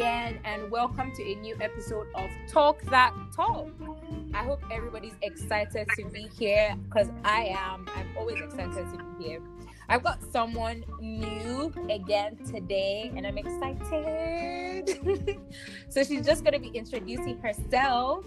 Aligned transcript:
again, 0.00 0.40
and 0.44 0.70
welcome 0.70 1.12
to 1.14 1.22
a 1.22 1.34
new 1.34 1.54
episode 1.60 2.06
of 2.14 2.30
Talk 2.48 2.80
That 2.84 3.12
Talk. 3.36 3.68
I 4.32 4.44
hope 4.44 4.62
everybody's 4.72 5.12
excited 5.20 5.86
to 5.94 6.06
be 6.06 6.26
here 6.38 6.74
because 6.88 7.08
I 7.22 7.54
am. 7.54 7.84
I'm 7.94 8.08
always 8.16 8.40
excited 8.40 8.90
to 8.92 9.04
be 9.18 9.24
here. 9.24 9.42
I've 9.90 10.02
got 10.02 10.22
someone 10.32 10.86
new 11.02 11.70
again 11.90 12.38
today, 12.46 13.12
and 13.14 13.26
I'm 13.26 13.36
excited. 13.36 14.88
so 15.90 16.02
she's 16.02 16.24
just 16.24 16.44
going 16.44 16.54
to 16.54 16.60
be 16.60 16.74
introducing 16.74 17.38
herself. 17.40 18.24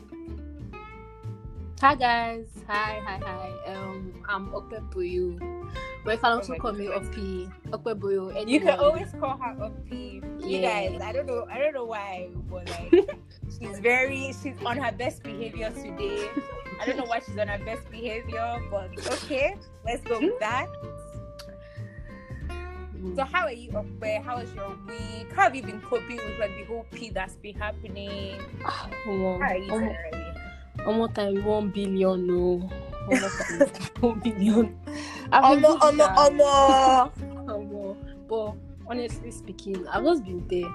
Hi 1.84 1.96
guys, 1.96 2.48
hi, 2.66 3.02
hi, 3.04 3.20
hi. 3.20 3.74
Um, 3.76 4.24
I'm 4.30 4.48
Okpebuyu. 4.56 5.36
Oh 5.36 5.68
but 6.06 6.12
you 6.16 6.18
can 6.18 6.32
also 6.32 6.54
Oh 6.54 6.58
call 6.58 6.72
me. 6.72 6.88
Opi, 6.88 7.52
Okpebuyu. 7.76 8.48
You 8.48 8.62
can 8.62 8.80
always 8.80 9.12
call 9.20 9.36
her 9.36 9.52
OP. 9.60 9.92
You 9.92 10.24
Yeah. 10.40 10.88
guys, 10.88 11.02
I 11.04 11.12
don't 11.12 11.28
know, 11.28 11.46
I 11.52 11.60
don't 11.60 11.74
know 11.74 11.84
why, 11.84 12.30
but 12.48 12.72
like 12.72 13.20
she's 13.60 13.84
very 13.84 14.32
she's 14.32 14.56
on 14.64 14.80
her 14.80 14.94
best 14.96 15.24
behavior 15.24 15.76
today. 15.76 16.32
I 16.80 16.88
don't 16.88 16.96
know 16.96 17.04
why 17.04 17.20
she's 17.20 17.36
on 17.36 17.52
her 17.52 17.60
best 17.60 17.84
behavior, 17.92 18.64
but 18.72 18.88
okay, 19.20 19.60
let's 19.84 20.08
go 20.08 20.24
with 20.24 20.40
that. 20.40 20.72
So 23.12 23.28
hmm. 23.28 23.28
how 23.28 23.44
are 23.44 23.52
you 23.52 23.76
up 23.76 23.92
there? 24.00 24.22
How 24.22 24.40
was 24.40 24.48
your 24.56 24.72
week? 24.88 25.28
How 25.36 25.52
have 25.52 25.56
you 25.56 25.64
been 25.64 25.82
coping 25.82 26.16
with 26.16 26.40
like 26.40 26.56
the 26.56 26.64
whole 26.64 26.88
P 26.96 27.10
that's 27.10 27.36
been 27.44 27.60
happening? 27.60 28.40
Ah, 28.64 28.88
Omo, 29.04 29.36
How 29.44 29.52
are 29.52 29.58
you 29.58 29.68
um, 29.68 29.80
generally? 29.84 30.33
One 30.86 30.98
more 30.98 31.08
time, 31.10 31.44
one 31.44 31.70
billion, 31.70 32.28
no. 32.28 32.70
One 33.08 33.20
time, 33.20 33.70
one 34.00 34.20
billion. 34.20 34.80
Omo, 35.32 35.80
omo, 35.80 36.06
omo. 36.16 37.12
Omo. 37.48 37.98
But 38.28 38.54
honestly 38.88 39.32
speaking, 39.32 39.88
I've 39.88 40.04
just 40.04 40.24
been 40.24 40.48
there. 40.48 40.70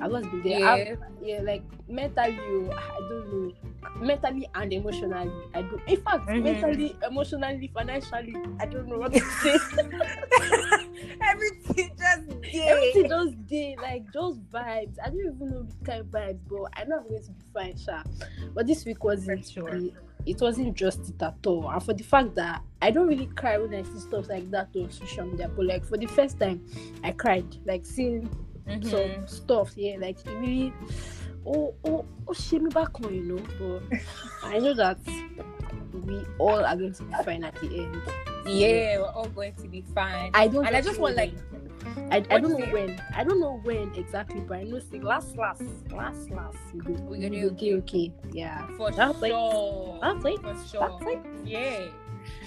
I've 0.00 0.10
just 0.12 0.30
been 0.30 0.42
there. 0.42 0.58
Yeah. 0.60 0.72
I've- 0.72 0.96
yeah, 1.22 1.40
like 1.42 1.62
mentally, 1.88 2.70
I 2.70 2.98
don't 3.08 3.32
know. 3.32 3.52
Mentally 4.00 4.46
and 4.54 4.72
emotionally, 4.72 5.30
I 5.54 5.62
don't. 5.62 5.80
In 5.88 6.00
fact, 6.02 6.28
Mhm. 6.28 6.42
mentally, 6.42 6.96
emotionally, 7.06 7.70
financially, 7.72 8.34
I 8.60 8.66
don't 8.66 8.88
know 8.88 8.98
what 8.98 9.12
to 9.14 9.20
say. 9.20 9.56
Everything 11.22 11.90
just 11.98 12.40
gay. 12.42 12.62
Everything 12.68 13.08
just 13.08 13.46
day, 13.46 13.76
like 13.80 14.04
just 14.12 14.40
vibes. 14.50 14.96
I 15.04 15.08
don't 15.08 15.20
even 15.20 15.50
know 15.50 15.62
the 15.62 15.84
kind 15.84 16.00
of 16.00 16.06
vibes, 16.06 16.38
but 16.48 16.70
I 16.74 16.84
know 16.84 16.98
I'm 16.98 17.08
going 17.08 17.22
to 17.22 17.30
be 17.30 17.44
fine, 17.52 17.76
sha. 17.76 18.02
But 18.54 18.66
this 18.66 18.84
week 18.84 19.02
wasn't 19.04 19.46
sure. 19.46 19.68
it, 19.74 19.92
it 20.26 20.40
wasn't 20.40 20.74
just 20.74 21.08
it 21.08 21.22
at 21.22 21.34
all. 21.46 21.68
And 21.70 21.82
for 21.82 21.94
the 21.94 22.04
fact 22.04 22.34
that 22.36 22.62
I 22.82 22.90
don't 22.90 23.06
really 23.06 23.26
cry 23.26 23.58
when 23.58 23.74
I 23.74 23.82
see 23.82 23.98
stuff 24.00 24.28
like 24.28 24.50
that 24.50 24.68
on 24.76 24.90
social 24.90 25.26
media, 25.26 25.48
but 25.54 25.64
like 25.66 25.84
for 25.84 25.96
the 25.96 26.06
first 26.06 26.38
time, 26.40 26.64
I 27.02 27.12
cried, 27.12 27.46
like 27.64 27.86
seeing 27.86 28.28
Mhm. 28.66 28.90
some 28.90 29.26
stuff, 29.28 29.72
yeah, 29.76 29.96
like 29.98 30.18
it 30.26 30.30
really 30.40 30.72
oh 31.46 31.74
oh 31.84 32.04
oh 32.26 32.32
shame 32.32 32.64
me 32.64 32.70
back 32.70 33.00
on, 33.00 33.14
you 33.14 33.22
know. 33.22 33.42
But 33.90 33.98
I 34.42 34.58
know 34.58 34.74
that 34.74 34.98
we 35.92 36.24
all 36.38 36.64
are 36.64 36.76
going 36.76 36.92
to 36.94 37.02
be 37.04 37.14
fine 37.24 37.44
at 37.44 37.54
the 37.60 37.78
end. 37.84 38.02
Yeah, 38.46 38.98
we're 38.98 39.04
all 39.06 39.28
going 39.28 39.54
to 39.54 39.68
be 39.68 39.82
fine. 39.94 40.30
I 40.34 40.48
don't 40.48 40.66
and 40.66 40.76
I 40.76 40.80
just 40.80 40.98
want 41.00 41.16
like. 41.16 41.32
I, 42.10 42.16
I 42.30 42.40
don't 42.40 42.58
know 42.58 42.66
when. 42.66 43.00
I 43.14 43.22
don't 43.24 43.40
know 43.40 43.60
when 43.62 43.94
exactly, 43.94 44.40
but 44.40 44.58
I 44.58 44.62
know 44.64 44.80
say 44.80 44.98
last 45.00 45.36
last 45.36 45.62
last 45.92 46.30
last 46.30 46.56
we 46.74 46.80
go 46.80 46.92
We're 47.02 47.20
gonna 47.22 47.40
go 47.40 47.46
okay 47.54 47.74
okay. 47.76 48.12
Yeah. 48.32 48.66
for 48.76 48.90
That's 48.90 49.20
like- 49.20 49.30
sure. 49.30 49.98
That's 50.02 50.24
like 50.24 50.40
for 50.42 50.56
sure. 50.68 50.88
that's 50.88 51.02
like 51.04 51.24
Yeah. 51.44 51.86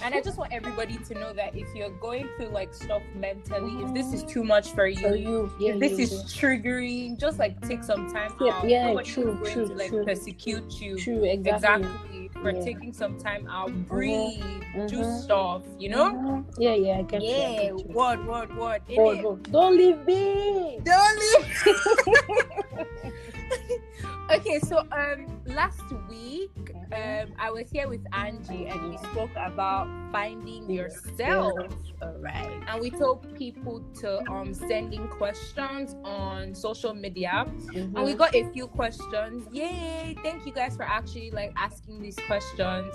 And 0.03 0.13
I 0.15 0.21
just 0.21 0.37
want 0.37 0.53
everybody 0.53 0.97
to 0.97 1.13
know 1.15 1.33
that 1.33 1.55
if 1.55 1.67
you're 1.75 1.89
going 1.89 2.29
through 2.37 2.49
like 2.49 2.73
stuff 2.73 3.01
mentally, 3.15 3.83
if 3.83 3.93
this 3.93 4.13
is 4.13 4.23
too 4.23 4.43
much 4.43 4.71
for 4.71 4.87
you, 4.87 5.09
for 5.09 5.15
you. 5.15 5.51
Yeah, 5.59 5.73
if 5.73 5.79
this 5.79 5.97
yeah, 5.97 6.03
is 6.05 6.11
yeah. 6.13 6.41
triggering, 6.41 7.19
just 7.19 7.37
like 7.39 7.59
take 7.67 7.83
some 7.83 8.09
time 8.11 8.33
Yeah, 8.39 8.53
out. 8.53 8.67
yeah, 8.69 8.87
Nobody 8.87 9.09
true, 9.09 9.35
going 9.35 9.53
true, 9.53 9.67
to 9.67 9.73
like 9.75 9.89
true. 9.89 10.05
persecute 10.05 10.81
you. 10.81 10.97
true 10.97 11.23
exactly. 11.25 11.85
Exactly. 11.87 12.29
For 12.41 12.51
Yeah. 12.51 12.61
taking 12.63 12.93
some 12.93 13.17
time 13.19 13.45
out, 13.49 13.71
breathe, 13.87 14.39
do 14.87 14.99
Mhm. 14.99 15.21
stuff, 15.23 15.63
you 15.77 15.89
know? 15.89 16.13
Mhm. 16.13 16.45
Yeah, 16.57 16.75
yeah, 16.75 16.99
I 16.99 17.01
get 17.01 17.21
you, 17.21 17.27
Yeah, 17.29 17.61
you. 17.63 17.75
word, 17.89 18.25
word, 18.25 18.55
word. 18.55 18.81
Oh, 18.91 18.93
innit? 18.93 19.51
Don't 19.51 19.75
leave 19.75 20.05
me. 20.05 20.79
Don't 20.83 21.19
leave. 21.19 21.65
okay, 24.31 24.59
so 24.59 24.79
um 24.91 25.25
last 25.45 25.81
week 26.09 26.51
um 26.91 27.33
I 27.39 27.51
was 27.51 27.69
here 27.71 27.87
with 27.87 28.05
Angie 28.13 28.67
and 28.67 28.89
we 28.89 28.97
spoke 28.97 29.31
about 29.35 29.87
finding 30.11 30.69
yourself. 30.69 31.71
All 32.01 32.15
right. 32.19 32.61
And 32.67 32.81
we 32.81 32.89
told 32.91 33.35
people 33.35 33.81
to 34.01 34.19
um 34.31 34.53
send 34.53 34.93
in 34.93 35.07
questions 35.09 35.95
on 36.03 36.55
social 36.55 36.93
media. 36.93 37.45
And 37.75 37.93
we 38.03 38.13
Mhm. 38.13 38.17
got 38.17 38.35
a 38.35 38.43
few 38.51 38.67
questions. 38.67 39.47
Yay! 39.51 40.15
Thank 40.23 40.45
you 40.45 40.53
guys 40.53 40.75
for 40.75 40.83
actually 40.83 41.31
like 41.31 41.51
asking 41.55 42.01
these 42.01 42.15
questions. 42.27 42.93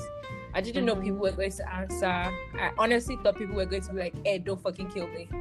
I 0.56 0.60
didn't 0.60 0.84
know 0.84 0.94
people 0.94 1.18
were 1.18 1.32
going 1.32 1.50
to 1.50 1.74
answer. 1.74 2.06
I 2.06 2.70
honestly 2.78 3.16
thought 3.24 3.36
people 3.36 3.56
were 3.56 3.66
going 3.66 3.82
to 3.82 3.92
be 3.92 3.98
like, 3.98 4.14
hey, 4.24 4.38
don't 4.38 4.60
fucking 4.62 4.88
kill 4.90 5.08
me. 5.08 5.28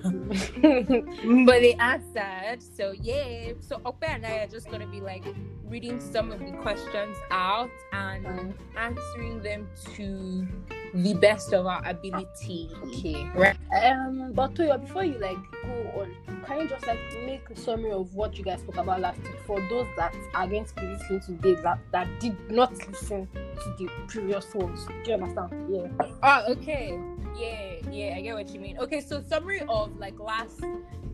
but 1.44 1.58
they 1.60 1.74
answered. 1.80 2.62
So 2.62 2.92
yeah. 2.92 3.52
So 3.60 3.78
Okpe 3.78 4.08
and 4.08 4.24
I 4.24 4.38
are 4.38 4.46
just 4.46 4.70
gonna 4.70 4.86
be 4.86 5.00
like 5.00 5.24
reading 5.70 6.00
some 6.00 6.32
of 6.32 6.40
the 6.40 6.50
questions 6.62 7.16
out 7.30 7.70
and 7.92 8.54
answering 8.76 9.40
them 9.40 9.68
to 9.94 10.46
the 10.94 11.14
best 11.14 11.52
of 11.52 11.66
our 11.66 11.80
ability. 11.88 12.70
okay. 12.84 13.30
Right. 13.34 13.56
Um, 13.84 14.32
but 14.32 14.56
Toyo, 14.56 14.78
before 14.78 15.04
you 15.04 15.18
like 15.18 15.38
go 15.62 16.00
on, 16.00 16.16
can 16.44 16.60
you 16.62 16.68
just 16.68 16.86
like 16.86 16.98
make 17.24 17.48
a 17.50 17.56
summary 17.56 17.92
of 17.92 18.12
what 18.14 18.36
you 18.36 18.44
guys 18.44 18.60
spoke 18.60 18.78
about 18.78 19.00
last 19.00 19.22
week 19.22 19.38
for 19.46 19.60
those 19.68 19.86
that 19.96 20.14
are 20.34 20.48
going 20.48 20.64
to 20.64 20.74
be 20.74 20.86
listening 20.86 21.20
today 21.20 21.54
that, 21.62 21.78
that 21.92 22.08
did 22.18 22.50
not 22.50 22.72
listen 22.88 23.28
to 23.34 23.74
the 23.78 23.88
previous 24.08 24.52
ones? 24.54 24.86
Do 25.04 25.10
you 25.10 25.14
understand? 25.14 25.52
Yeah. 25.72 26.06
Oh, 26.22 26.52
okay. 26.52 26.98
Yeah, 27.38 27.76
yeah, 27.90 28.14
I 28.16 28.20
get 28.22 28.34
what 28.34 28.48
you 28.50 28.58
mean. 28.58 28.78
Okay, 28.78 29.00
so 29.00 29.22
summary 29.22 29.62
of 29.68 29.96
like 29.98 30.18
last 30.18 30.60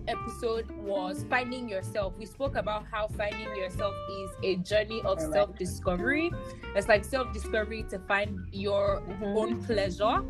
episode 0.08 0.70
was 0.70 1.24
finding 1.28 1.68
yourself. 1.68 2.14
We 2.18 2.26
spoke 2.26 2.56
about 2.56 2.84
how 2.90 3.08
finding 3.08 3.54
yourself 3.56 3.94
is 4.20 4.30
a 4.42 4.56
journey 4.56 5.00
of 5.00 5.18
Alright. 5.18 5.32
self-discovery. 5.32 6.30
It's 6.74 6.88
like 6.88 7.04
self-discovery 7.04 7.84
to 7.90 7.98
find 8.00 8.46
your 8.52 9.00
Mhm. 9.02 9.36
own 9.36 9.62
pleasure, 9.64 10.22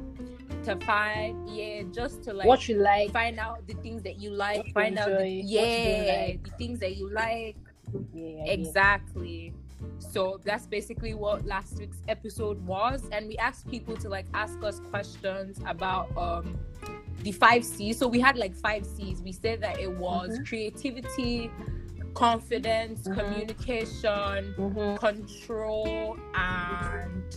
to 0.64 0.76
find 0.86 1.48
yeah, 1.48 1.82
just 1.92 2.22
to 2.24 2.32
like 2.32 2.46
what 2.46 2.68
you 2.68 2.76
like. 2.76 3.10
find 3.12 3.38
out 3.38 3.66
the 3.66 3.74
things 3.74 4.02
that 4.02 4.16
you 4.18 4.30
What 4.30 4.38
like, 4.38 4.66
you 4.66 4.72
find 4.72 4.98
out 4.98 5.08
the, 5.08 5.14
what 5.14 5.28
you 5.28 5.42
yeah, 5.44 6.24
like. 6.28 6.42
the 6.44 6.50
things 6.58 6.78
that 6.80 6.96
you 6.96 7.10
like. 7.12 7.56
Yeah, 8.12 8.44
Exactly. 8.46 9.52
So 9.98 10.40
that's 10.44 10.66
basically 10.66 11.14
what 11.14 11.44
last 11.46 11.78
week's 11.78 12.00
episode 12.08 12.64
was. 12.66 13.08
And 13.12 13.28
we 13.28 13.36
asked 13.36 13.68
people 13.70 13.96
to 13.98 14.08
like 14.08 14.26
ask 14.34 14.62
us 14.64 14.80
questions 14.90 15.60
about 15.66 16.08
um 16.16 16.58
the 17.22 17.32
five 17.32 17.64
C's. 17.64 17.98
So 17.98 18.06
we 18.08 18.20
had 18.20 18.36
like 18.36 18.54
five 18.54 18.84
C's. 18.86 19.20
We 19.22 19.32
said 19.32 19.60
that 19.62 19.78
it 19.80 19.90
was 19.90 20.38
Mhm. 20.38 20.46
creativity, 20.48 21.50
confidence, 22.14 23.06
Mhm. 23.08 23.14
communication, 23.18 24.54
Mhm. 24.58 24.98
control, 24.98 26.16
and 26.34 27.36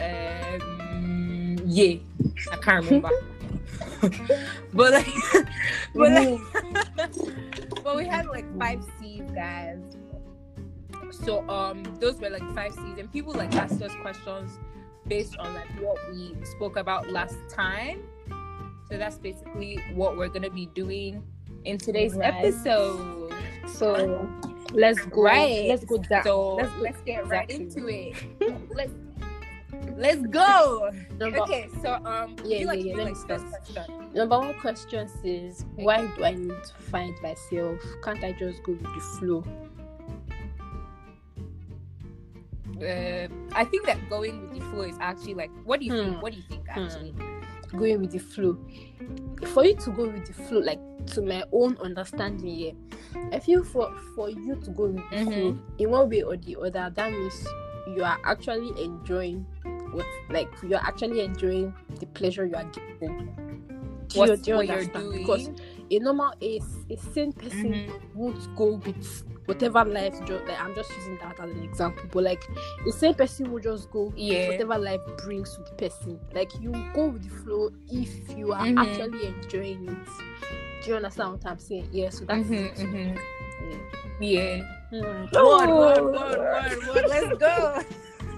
um 0.00 1.56
yeah. 1.66 1.96
I 2.52 2.56
can't 2.56 2.84
remember. 2.84 3.10
but 4.72 4.92
like 4.92 5.06
but 5.94 6.12
like 6.12 6.38
Mhm. 6.38 7.82
but 7.84 7.96
we 7.96 8.06
had 8.06 8.26
like 8.26 8.46
five 8.58 8.82
C's, 9.00 9.22
guys. 9.34 9.78
So 11.10 11.46
um, 11.48 11.82
those 12.00 12.18
were 12.20 12.30
like 12.30 12.42
five 12.54 12.72
C's, 12.72 12.98
and 12.98 13.10
people 13.12 13.32
like 13.34 13.54
asked 13.54 13.82
us 13.82 13.92
questions 14.02 14.58
based 15.06 15.36
on 15.38 15.54
like 15.54 15.68
what 15.80 15.98
we 16.10 16.34
spoke 16.44 16.76
about 16.76 17.10
last 17.10 17.36
time. 17.50 18.02
So 18.92 18.98
that's 18.98 19.16
basically 19.16 19.80
what 19.94 20.18
we're 20.18 20.28
gonna 20.28 20.50
be 20.50 20.66
doing 20.66 21.22
in 21.64 21.78
today's 21.78 22.12
Right. 22.14 22.44
episode. 22.44 23.32
So 23.66 24.28
let's 24.74 25.00
go. 25.06 25.22
Right. 25.22 25.66
Let's 25.66 25.84
go 25.86 25.96
down. 25.96 26.22
So 26.24 26.54
let's 26.56 26.72
let's, 26.78 27.00
get 27.00 27.26
right 27.26 27.48
into 27.48 27.88
it. 27.88 28.14
let's 28.76 28.92
let's 29.96 30.20
go. 30.26 30.90
Number, 31.18 31.40
Okay, 31.40 31.68
so 31.80 31.94
um, 32.04 32.36
would 32.36 32.50
Yeah, 32.50 32.66
like 32.66 32.84
yeah, 32.84 32.92
yeah, 32.92 32.96
let 32.98 33.06
me 33.06 33.14
start. 33.14 33.40
number 34.12 34.38
one 34.38 34.60
question 34.60 35.08
is 35.24 35.64
why 35.76 36.06
do 36.14 36.24
I 36.26 36.34
need 36.34 36.50
to 36.50 36.74
find 36.90 37.14
myself? 37.22 37.80
Can't 38.04 38.22
I 38.22 38.32
just 38.32 38.62
go 38.62 38.72
with 38.72 38.82
the 38.82 39.00
flow? 39.18 39.42
Uh, 42.76 43.28
I 43.54 43.64
think 43.64 43.86
that 43.86 43.96
going 44.10 44.42
with 44.42 44.52
the 44.52 44.60
flow 44.66 44.82
is 44.82 44.96
actually 45.00 45.32
like, 45.32 45.50
what 45.64 45.80
do 45.80 45.86
you 45.86 45.92
Hmm. 45.94 46.10
think? 46.10 46.22
What 46.22 46.32
do 46.32 46.36
you 46.40 46.44
think 46.46 46.66
actually? 46.68 47.14
Going 47.76 48.00
with 48.00 48.10
the 48.12 48.18
flow. 48.18 48.58
For 49.48 49.64
you 49.64 49.74
to 49.76 49.90
go 49.90 50.08
with 50.08 50.26
the 50.26 50.32
flow, 50.34 50.60
like 50.60 50.78
to 51.14 51.22
my 51.22 51.42
own 51.52 51.76
understanding, 51.78 52.46
yeah, 52.46 52.72
I 53.32 53.38
feel 53.38 53.64
for 53.64 53.92
for 54.14 54.28
you 54.30 54.56
to 54.56 54.70
go 54.70 54.84
with 54.88 54.96
the 55.10 55.16
Mhm. 55.16 55.24
flow 55.24 55.58
in 55.78 55.90
one 55.90 56.08
way 56.10 56.22
or 56.22 56.36
the 56.36 56.56
other, 56.60 56.92
that 56.94 57.12
means 57.12 57.46
you 57.96 58.04
are 58.04 58.18
actually 58.24 58.70
enjoying 58.84 59.46
what, 59.92 60.06
like 60.30 60.48
you're 60.62 60.78
actually 60.80 61.20
enjoying 61.20 61.74
the 61.98 62.06
pleasure 62.06 62.46
you 62.46 62.54
are 62.54 62.64
getting. 62.64 63.34
Do 64.08 64.18
you, 64.18 64.20
What's 64.20 64.42
do 64.42 64.50
you 64.50 64.56
what 64.58 64.66
you're 64.68 64.84
doing? 64.84 65.18
Because 65.18 65.50
a 65.90 65.98
normal 65.98 66.32
a, 66.42 66.60
a 66.90 66.96
sane 67.14 67.32
person 67.32 67.72
Mhm. 67.72 68.14
won't 68.14 68.56
go 68.56 68.74
with 68.84 69.24
whatever 69.52 69.84
life 69.84 70.14
just 70.24 70.44
like 70.46 70.60
I'm 70.60 70.74
just 70.74 70.90
using 70.96 71.18
that 71.18 71.38
as 71.38 71.50
an 71.50 71.62
example, 71.62 72.04
but 72.10 72.24
like 72.24 72.42
the 72.84 72.92
same 72.92 73.14
person 73.14 73.52
will 73.52 73.60
just 73.60 73.90
go 73.90 74.04
with 74.04 74.16
Yeah. 74.16 74.46
whatever 74.48 74.78
life 74.78 75.00
brings 75.18 75.54
to 75.54 75.62
the 75.62 75.72
person. 75.72 76.18
Like 76.34 76.50
you 76.60 76.72
go 76.94 77.08
with 77.08 77.22
the 77.22 77.28
flow 77.28 77.70
if 77.90 78.10
you 78.36 78.52
are 78.52 78.64
Mhm. 78.64 78.78
actually 78.78 79.26
enjoying 79.26 79.88
it. 79.88 80.08
Do 80.82 80.90
you 80.90 80.96
understand 80.96 81.32
what 81.32 81.46
I'm 81.46 81.58
saying? 81.58 81.88
Yeah, 81.92 82.08
so 82.10 82.24
that's 82.24 82.44
Mhm, 82.48 82.52
it. 82.52 82.74
mhm. 82.76 83.18
Yeah. 83.70 83.78
Yeah. 84.20 84.62
Mm. 84.92 85.32
Word, 85.32 85.70
word, 85.70 86.12
word, 86.12 86.38
word, 86.38 86.86
word. 86.88 87.04
Let's 87.08 87.38
go. 87.38 87.82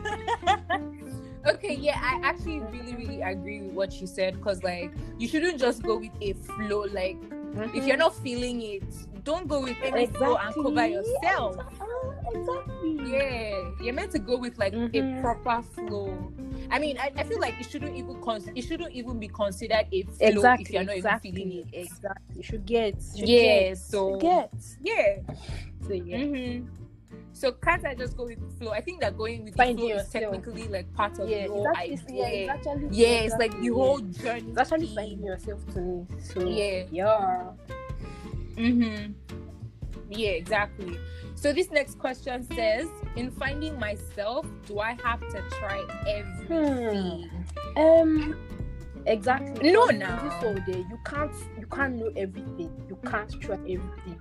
okay, 1.46 1.74
yeah, 1.74 1.98
I 2.02 2.20
actually 2.28 2.60
really, 2.60 2.94
really 2.96 3.22
agree 3.22 3.62
with 3.62 3.72
what 3.74 4.00
you 4.00 4.06
said 4.06 4.34
because, 4.34 4.62
like, 4.62 4.90
you 5.18 5.26
shouldn't 5.28 5.58
just 5.58 5.82
go 5.82 5.98
with 5.98 6.12
a 6.20 6.32
flow. 6.34 6.84
Like, 6.92 7.16
if 7.74 7.86
you're 7.86 7.96
not 7.96 8.14
feeling 8.16 8.62
it, 8.62 8.82
don't 9.24 9.46
go 9.48 9.60
with 9.60 9.76
any 9.82 10.06
flow 10.06 10.36
and 10.36 10.54
cover 10.54 10.86
yourself. 10.86 11.56
Ah, 11.58 12.30
exactly. 12.32 12.98
Yeah, 13.12 13.70
you're 13.80 13.94
meant 13.94 14.12
to 14.12 14.18
go 14.18 14.36
with 14.36 14.58
like 14.58 14.72
a 14.74 14.76
Mhm. 14.76 15.20
proper 15.22 15.62
flow. 15.62 16.32
I 16.70 16.78
mean, 16.78 16.98
I, 16.98 17.12
I 17.16 17.22
feel 17.24 17.40
like 17.40 17.54
it 17.60 17.66
shouldn't 17.70 17.96
even 17.96 18.20
cons- 18.22 18.48
it 18.54 18.62
shouldn't 18.62 18.92
even 18.92 19.18
be 19.18 19.28
considered 19.28 19.86
a 19.92 20.02
flow 20.02 20.14
Exactly. 20.28 20.62
if 20.64 20.70
you're 20.70 20.84
not 20.84 20.96
exactly. 20.96 21.30
even 21.30 21.42
feeling 21.42 21.68
it. 21.72 21.84
Exactly. 21.86 22.36
You 22.36 22.42
should 22.42 22.66
get. 22.66 22.94
Should 23.16 23.28
Yeah, 23.28 23.38
Get, 23.68 23.78
so- 23.78 24.16
get. 24.18 24.52
Yeah. 24.82 25.16
So 25.86 25.92
yeah. 25.94 26.18
hmm 26.18 26.83
So 27.34 27.50
can't 27.52 27.84
I 27.84 27.94
just 27.94 28.16
go 28.16 28.26
with 28.26 28.38
the 28.40 28.56
flow? 28.64 28.70
I 28.72 28.80
think 28.80 29.00
that 29.00 29.18
going 29.18 29.44
with 29.44 29.56
Finding 29.56 29.76
the 29.76 29.82
flow 29.82 30.00
is 30.00 30.14
yourself. 30.14 30.32
technically 30.34 30.68
like 30.68 30.92
part 30.94 31.18
of 31.18 31.28
Yeah, 31.28 31.48
the 31.48 31.52
whole 31.52 31.68
it's 31.80 32.02
idea. 32.04 32.16
yeah, 32.16 32.54
it's 32.54 32.96
Yeah, 32.96 33.08
it's 33.08 33.34
like 33.38 33.60
the 33.60 33.68
whole 33.68 33.98
journey. 33.98 34.44
It's 34.50 34.58
actually 34.58 34.94
finding 34.94 35.22
yourself 35.24 35.60
to 35.74 35.80
me. 35.80 36.06
So 36.22 36.48
Yeah. 36.48 36.84
yeah. 36.92 37.50
Mm-hmm. 38.56 39.12
Yeah, 40.10 40.30
exactly. 40.30 40.96
So 41.34 41.52
this 41.52 41.70
next 41.72 41.98
question 41.98 42.44
says, 42.54 42.86
in 43.16 43.30
finding 43.32 43.78
myself, 43.80 44.46
do 44.66 44.78
I 44.78 44.96
have 45.02 45.20
to 45.20 45.42
try 45.58 45.84
everything? 46.06 47.30
Um. 47.76 48.36
Exactly. 49.06 49.70
No, 49.72 49.86
now. 49.86 50.22
This 50.22 50.32
whole 50.34 50.54
day, 50.72 50.78
you 50.88 50.98
can't 51.04 51.32
you 51.60 51.66
can't 51.66 51.96
know 51.96 52.10
everything. 52.16 52.70
You 52.88 52.96
can't 53.04 53.28
try 53.40 53.56
everything. 53.56 54.20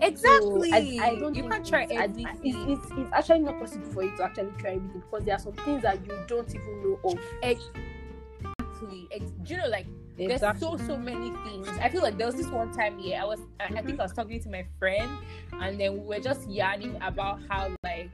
Exactly. 0.00 0.70
So, 0.70 0.76
I, 0.76 0.98
I 1.02 1.14
don't 1.16 1.34
you 1.34 1.48
can't 1.48 1.66
try 1.66 1.84
everything. 1.90 2.26
I- 2.26 2.36
it's, 2.42 2.84
it's, 2.84 2.92
it's 2.98 3.12
actually 3.12 3.40
not 3.40 3.58
possible 3.58 3.86
for 3.92 4.02
you 4.04 4.16
to 4.16 4.24
actually 4.24 4.52
try 4.58 4.70
everything 4.74 5.02
because 5.10 5.24
there 5.24 5.34
are 5.34 5.38
some 5.40 5.52
things 5.52 5.82
that 5.82 5.98
you 6.06 6.18
don't 6.26 6.48
even 6.54 6.82
know 6.82 6.98
of. 7.04 7.18
exactly. 7.42 9.08
Ex- 9.10 9.32
do 9.42 9.54
you 9.54 9.60
know, 9.60 9.68
like 9.68 9.86
there's 10.16 10.40
so 10.40 10.76
so 10.76 10.96
many 10.96 11.30
things. 11.44 11.68
I 11.80 11.88
feel 11.88 12.02
like 12.02 12.16
there 12.18 12.26
was 12.26 12.36
this 12.36 12.46
one 12.48 12.72
time, 12.72 12.98
yeah, 13.00 13.22
I 13.22 13.24
was 13.26 13.40
I, 13.60 13.64
I 13.64 13.66
Mm-hmm. 13.68 13.86
think 13.86 14.00
I 14.00 14.02
was 14.04 14.12
talking 14.12 14.40
to 14.40 14.48
my 14.48 14.64
friend, 14.78 15.10
and 15.52 15.78
then 15.80 15.92
we 15.94 16.06
were 16.16 16.20
just 16.20 16.48
yarning 16.48 16.96
about 17.02 17.40
how 17.48 17.70
like 17.84 18.10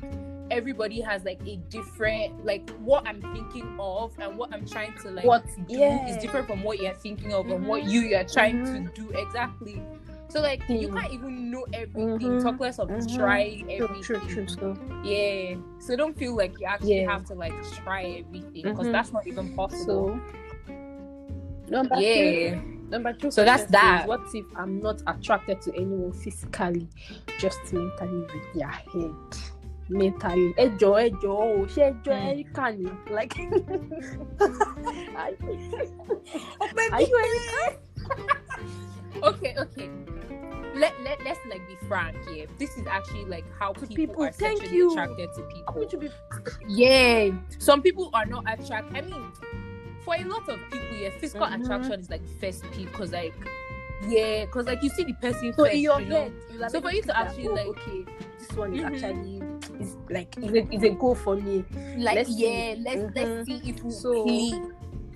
everybody 0.51 1.01
has 1.01 1.25
like 1.25 1.41
a 1.47 1.57
different 1.71 2.45
like 2.45 2.69
what 2.81 3.07
I'm 3.07 3.21
thinking 3.33 3.77
of 3.81 4.13
and 4.19 4.37
what 4.37 4.53
I'm 4.53 4.67
trying 4.67 4.93
to 5.03 5.11
like 5.11 5.25
What- 5.25 5.47
do 5.69 5.75
yeah. 5.79 6.07
is 6.07 6.19
different 6.19 6.47
from 6.47 6.63
what 6.63 6.79
you're 6.81 6.95
thinking 6.95 7.33
of 7.33 7.51
and 7.51 7.67
what 7.67 7.83
Mhm. 7.83 7.91
you 7.91 8.01
you're 8.03 8.25
trying 8.25 8.59
Mhm. 8.65 8.95
to 8.95 9.03
do 9.03 9.11
exactly. 9.19 9.83
So 10.35 10.43
like 10.43 10.67
you 10.69 10.89
Mm. 10.89 10.99
can't 11.01 11.13
even 11.15 11.51
know 11.53 11.65
everything, 11.73 12.19
Mhm. 12.19 12.43
talk 12.43 12.59
less 12.59 12.81
of 12.81 12.89
Mhm. 12.91 13.07
trying 13.17 13.67
True, 13.71 13.85
everything. 13.87 14.27
true, 14.27 14.47
true. 14.47 14.75
Yeah. 15.05 15.55
So 15.79 15.95
don't 15.95 16.17
feel 16.19 16.35
like 16.35 16.59
you 16.59 16.67
actually 16.67 17.03
Yeah. 17.03 17.13
have 17.13 17.25
to 17.27 17.35
like 17.35 17.55
try 17.71 18.03
everything 18.19 18.63
because 18.67 18.89
Mhm. 18.89 18.93
that's 18.93 19.13
not 19.13 19.25
even 19.29 19.55
possible. 19.55 20.19
so 20.19 20.21
number 21.71 21.95
two. 21.95 22.03
yeah. 22.03 22.59
Number 22.91 23.13
two. 23.13 23.31
So 23.31 23.45
that's 23.45 23.67
that. 23.71 24.09
What 24.09 24.23
if 24.35 24.45
I'm 24.57 24.81
not 24.83 25.03
attracted 25.07 25.61
to 25.63 25.73
anyone 25.77 26.11
physically, 26.13 26.89
just 27.39 27.73
mentally 27.73 28.27
with 28.27 28.55
their 28.59 28.75
head? 28.91 29.15
Mentally, 29.89 30.53
ejo, 30.59 30.97
ejo, 30.99 31.31
oh, 31.31 31.63
ṣé 31.71 31.95
ejo 31.95 32.11
Hmm. 32.11 32.35
Ni? 32.35 32.43
Like, 33.15 33.39
are 36.93 37.03
you 37.07 37.15
Erica? 37.23 37.79
okay, 39.25 39.55
okay. 39.59 39.91
Let, 40.75 40.93
let, 41.05 41.23
let's 41.25 41.39
like 41.49 41.67
be 41.69 41.77
frank 41.87 42.17
here. 42.29 42.47
This 42.59 42.77
is 42.77 42.87
actually 42.89 43.27
like 43.27 43.45
how 43.59 43.73
people, 43.73 43.87
people, 43.95 44.25
are 44.25 44.33
thank 44.33 44.59
sexually 44.59 44.77
you. 44.79 44.91
attracted 44.91 45.29
to 45.37 45.43
people. 45.43 45.87
to 45.87 45.97
be 45.97 46.09
Yeah. 46.69 47.31
Some 47.59 47.81
people 47.81 48.11
are 48.13 48.27
not 48.27 48.45
attracted. 48.49 48.97
I 48.97 49.03
mean, 49.03 49.25
for 50.05 50.17
a 50.17 50.25
lot 50.25 50.49
of 50.49 50.59
people, 50.73 50.97
yeah, 50.97 51.11
physical 51.21 51.47
Mhm. 51.47 51.63
attraction 51.65 52.01
is 52.01 52.11
like 52.11 52.23
first 52.41 52.65
peak 52.73 52.91
because 52.91 53.13
like 53.13 53.35
yeah, 54.09 54.45
because 54.47 54.67
like 54.67 54.83
you 54.83 54.91
see 54.91 55.05
the 55.05 55.15
person 55.15 55.53
so 55.55 55.63
first, 55.65 55.75
in 55.77 55.81
your 55.81 56.01
you 56.01 56.09
know? 56.09 56.23
head. 56.25 56.33
you'll 56.53 56.69
So 56.69 56.81
for 56.81 56.91
you 56.93 57.01
to 57.03 57.07
think 57.07 57.17
that, 57.17 57.27
actually, 57.29 57.49
oh, 57.49 57.53
like- 57.55 57.67
okay, 57.69 58.05
this 58.39 58.53
one 58.53 58.75
is 58.75 58.81
Mhm. 58.81 58.87
actually 58.87 59.81
is 59.81 59.97
like 60.11 60.37
is 60.39 60.53
a, 60.53 60.75
is 60.75 60.83
a 60.83 60.91
goal 60.91 61.15
for 61.15 61.37
me. 61.37 61.65
like 61.97 62.17
Let's 62.17 62.35
see. 62.35 62.43
yeah, 62.45 62.75
let's 62.81 63.01
Mhm. 63.01 63.15
let's 63.15 63.47
see 63.47 63.63
if 63.71 63.83
we 63.83 63.91
So, 63.93 64.25
click. 64.25 64.63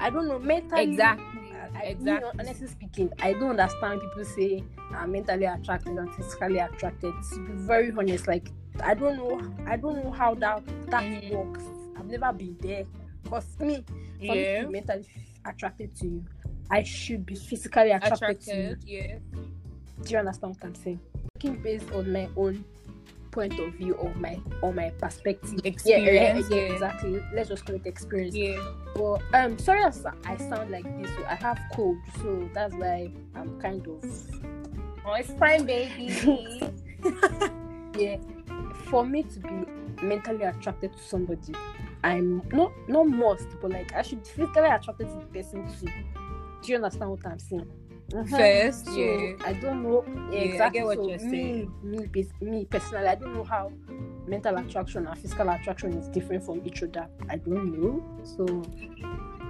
I 0.00 0.08
don't 0.10 0.28
know 0.28 0.38
mentally. 0.38 0.82
Exactly. 0.84 1.37
I, 1.78 1.82
exactly. 1.86 2.28
Me, 2.30 2.34
honestly 2.40 2.66
speaking, 2.66 3.12
I 3.20 3.32
don't 3.32 3.58
understand 3.58 4.00
people 4.00 4.24
say 4.24 4.64
I'm 4.92 5.12
mentally 5.12 5.44
attracted 5.44 5.96
and 5.96 6.12
physically 6.14 6.58
attracted. 6.58 7.14
To 7.32 7.38
be 7.46 7.52
very 7.52 7.92
honest, 7.96 8.26
like 8.26 8.50
I 8.82 8.94
don't 8.94 9.16
know, 9.16 9.40
I 9.66 9.76
don't 9.76 10.02
know 10.02 10.10
how 10.10 10.34
that 10.36 10.62
that 10.90 11.02
Mhm. 11.02 11.30
works. 11.32 11.64
I've 11.96 12.06
never 12.06 12.32
been 12.32 12.56
there. 12.60 12.84
Cause 13.28 13.58
me, 13.60 13.84
for 14.18 14.34
me 14.34 14.42
yeah. 14.42 14.60
to 14.62 14.66
be 14.66 14.72
mentally 14.72 15.06
attracted 15.44 15.94
to 15.96 16.06
you, 16.06 16.24
I 16.70 16.82
should 16.82 17.26
be 17.26 17.34
physically 17.34 17.90
attracted, 17.90 18.40
to 18.42 18.56
you. 18.56 18.76
Yeah. 18.84 19.18
Do 20.02 20.10
you 20.12 20.18
understand 20.18 20.54
what 20.56 20.64
I'm 20.64 20.74
saying? 20.74 21.00
Based 21.62 21.90
on 21.92 22.12
my 22.12 22.28
own 22.36 22.64
point 23.30 23.58
of 23.58 23.74
view 23.74 23.94
or 23.94 24.14
my 24.14 24.38
or 24.62 24.72
my 24.72 24.90
perspective. 24.90 25.60
Experience, 25.64 26.48
yeah, 26.50 26.56
yeah, 26.56 26.66
yeah. 26.66 26.72
exactly. 26.72 27.22
Let's 27.32 27.48
just 27.48 27.64
call 27.64 27.76
it 27.76 27.86
experience. 27.86 28.34
Yeah. 28.34 28.60
But 28.94 29.22
um, 29.34 29.58
sorry 29.58 29.82
as 29.84 30.04
I 30.24 30.36
sound 30.36 30.70
like 30.70 30.84
this. 31.00 31.10
So 31.14 31.24
I 31.24 31.34
have 31.34 31.60
cold, 31.74 31.98
so 32.20 32.48
that's 32.54 32.74
why 32.74 33.10
I'm 33.34 33.60
kind 33.60 33.86
of 33.86 34.04
Oh, 35.10 35.14
it's 35.14 35.32
fine, 35.32 35.64
baby. 35.64 36.12
yeah. 37.98 38.18
For 38.90 39.06
me 39.06 39.22
to 39.22 39.40
be 39.40 40.02
mentally 40.02 40.44
attracted 40.44 40.92
to 40.92 41.02
somebody, 41.02 41.54
I'm 42.04 42.42
not 42.52 42.72
not 42.88 43.08
must, 43.08 43.48
but 43.62 43.70
like 43.70 43.94
I 43.94 44.02
should 44.02 44.22
be 44.22 44.28
physically 44.28 44.68
attracted 44.68 45.08
to 45.08 45.14
the 45.14 45.26
person 45.32 45.66
too. 45.80 45.86
Do 46.62 46.72
you 46.72 46.76
understand 46.76 47.10
what 47.10 47.26
I'm 47.26 47.38
saying? 47.38 47.70
Mhm. 48.10 48.28
First, 48.30 48.86
So 48.86 48.92
yeah. 48.92 49.36
I 49.44 49.52
don't 49.52 49.82
know 49.82 50.02
Yeah, 50.30 50.40
I 50.40 50.44
exactly 50.44 50.80
get 50.80 50.86
what 50.86 50.96
so 50.96 51.08
you're 51.08 51.18
me, 51.18 51.30
saying. 51.30 51.72
Me, 51.82 52.26
me 52.40 52.64
personally, 52.64 53.06
I 53.06 53.14
don't 53.14 53.34
know 53.34 53.44
how 53.44 53.70
mental 54.26 54.56
attraction 54.56 55.06
and 55.06 55.18
physical 55.18 55.48
attraction 55.50 55.92
is 55.92 56.08
different 56.08 56.42
from 56.44 56.62
each 56.64 56.82
other. 56.82 57.06
I 57.28 57.36
don't 57.36 57.72
know. 57.78 58.02
So 58.24 58.46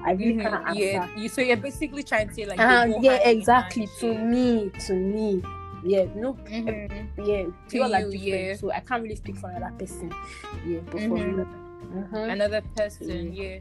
I 0.05 0.13
really 0.13 0.35
Mhm, 0.35 0.43
can't 0.43 0.67
answer. 0.69 0.81
Yeah. 0.81 1.09
You 1.17 1.29
so 1.29 1.41
you're 1.41 1.57
basically 1.57 2.03
trying 2.03 2.29
to 2.29 2.35
say 2.35 2.47
like 2.47 2.59
go 2.59 3.01
yeah 3.01 3.29
exactly 3.29 3.87
to 4.01 4.07
yeah. 4.13 4.25
me 4.25 4.71
to 4.87 4.95
me 4.95 5.43
yeah 5.85 6.07
no 6.17 6.35
Mhm. 6.35 7.09
yeah 7.25 7.43
To 7.45 7.53
people 7.71 7.95
are 7.95 8.01
different 8.11 8.23
yeah. 8.23 8.55
so 8.57 8.73
i 8.73 8.81
can't 8.81 9.01
really 9.01 9.15
speak 9.15 9.37
for 9.37 9.49
another 9.49 9.73
person 9.79 10.11
yeah 10.67 10.81
but 10.91 11.01
for 11.07 11.17
Mhm. 11.19 11.37
me 11.39 11.45
Mhm. 11.95 12.33
another 12.33 12.63
person 12.75 13.33
yeah 13.33 13.59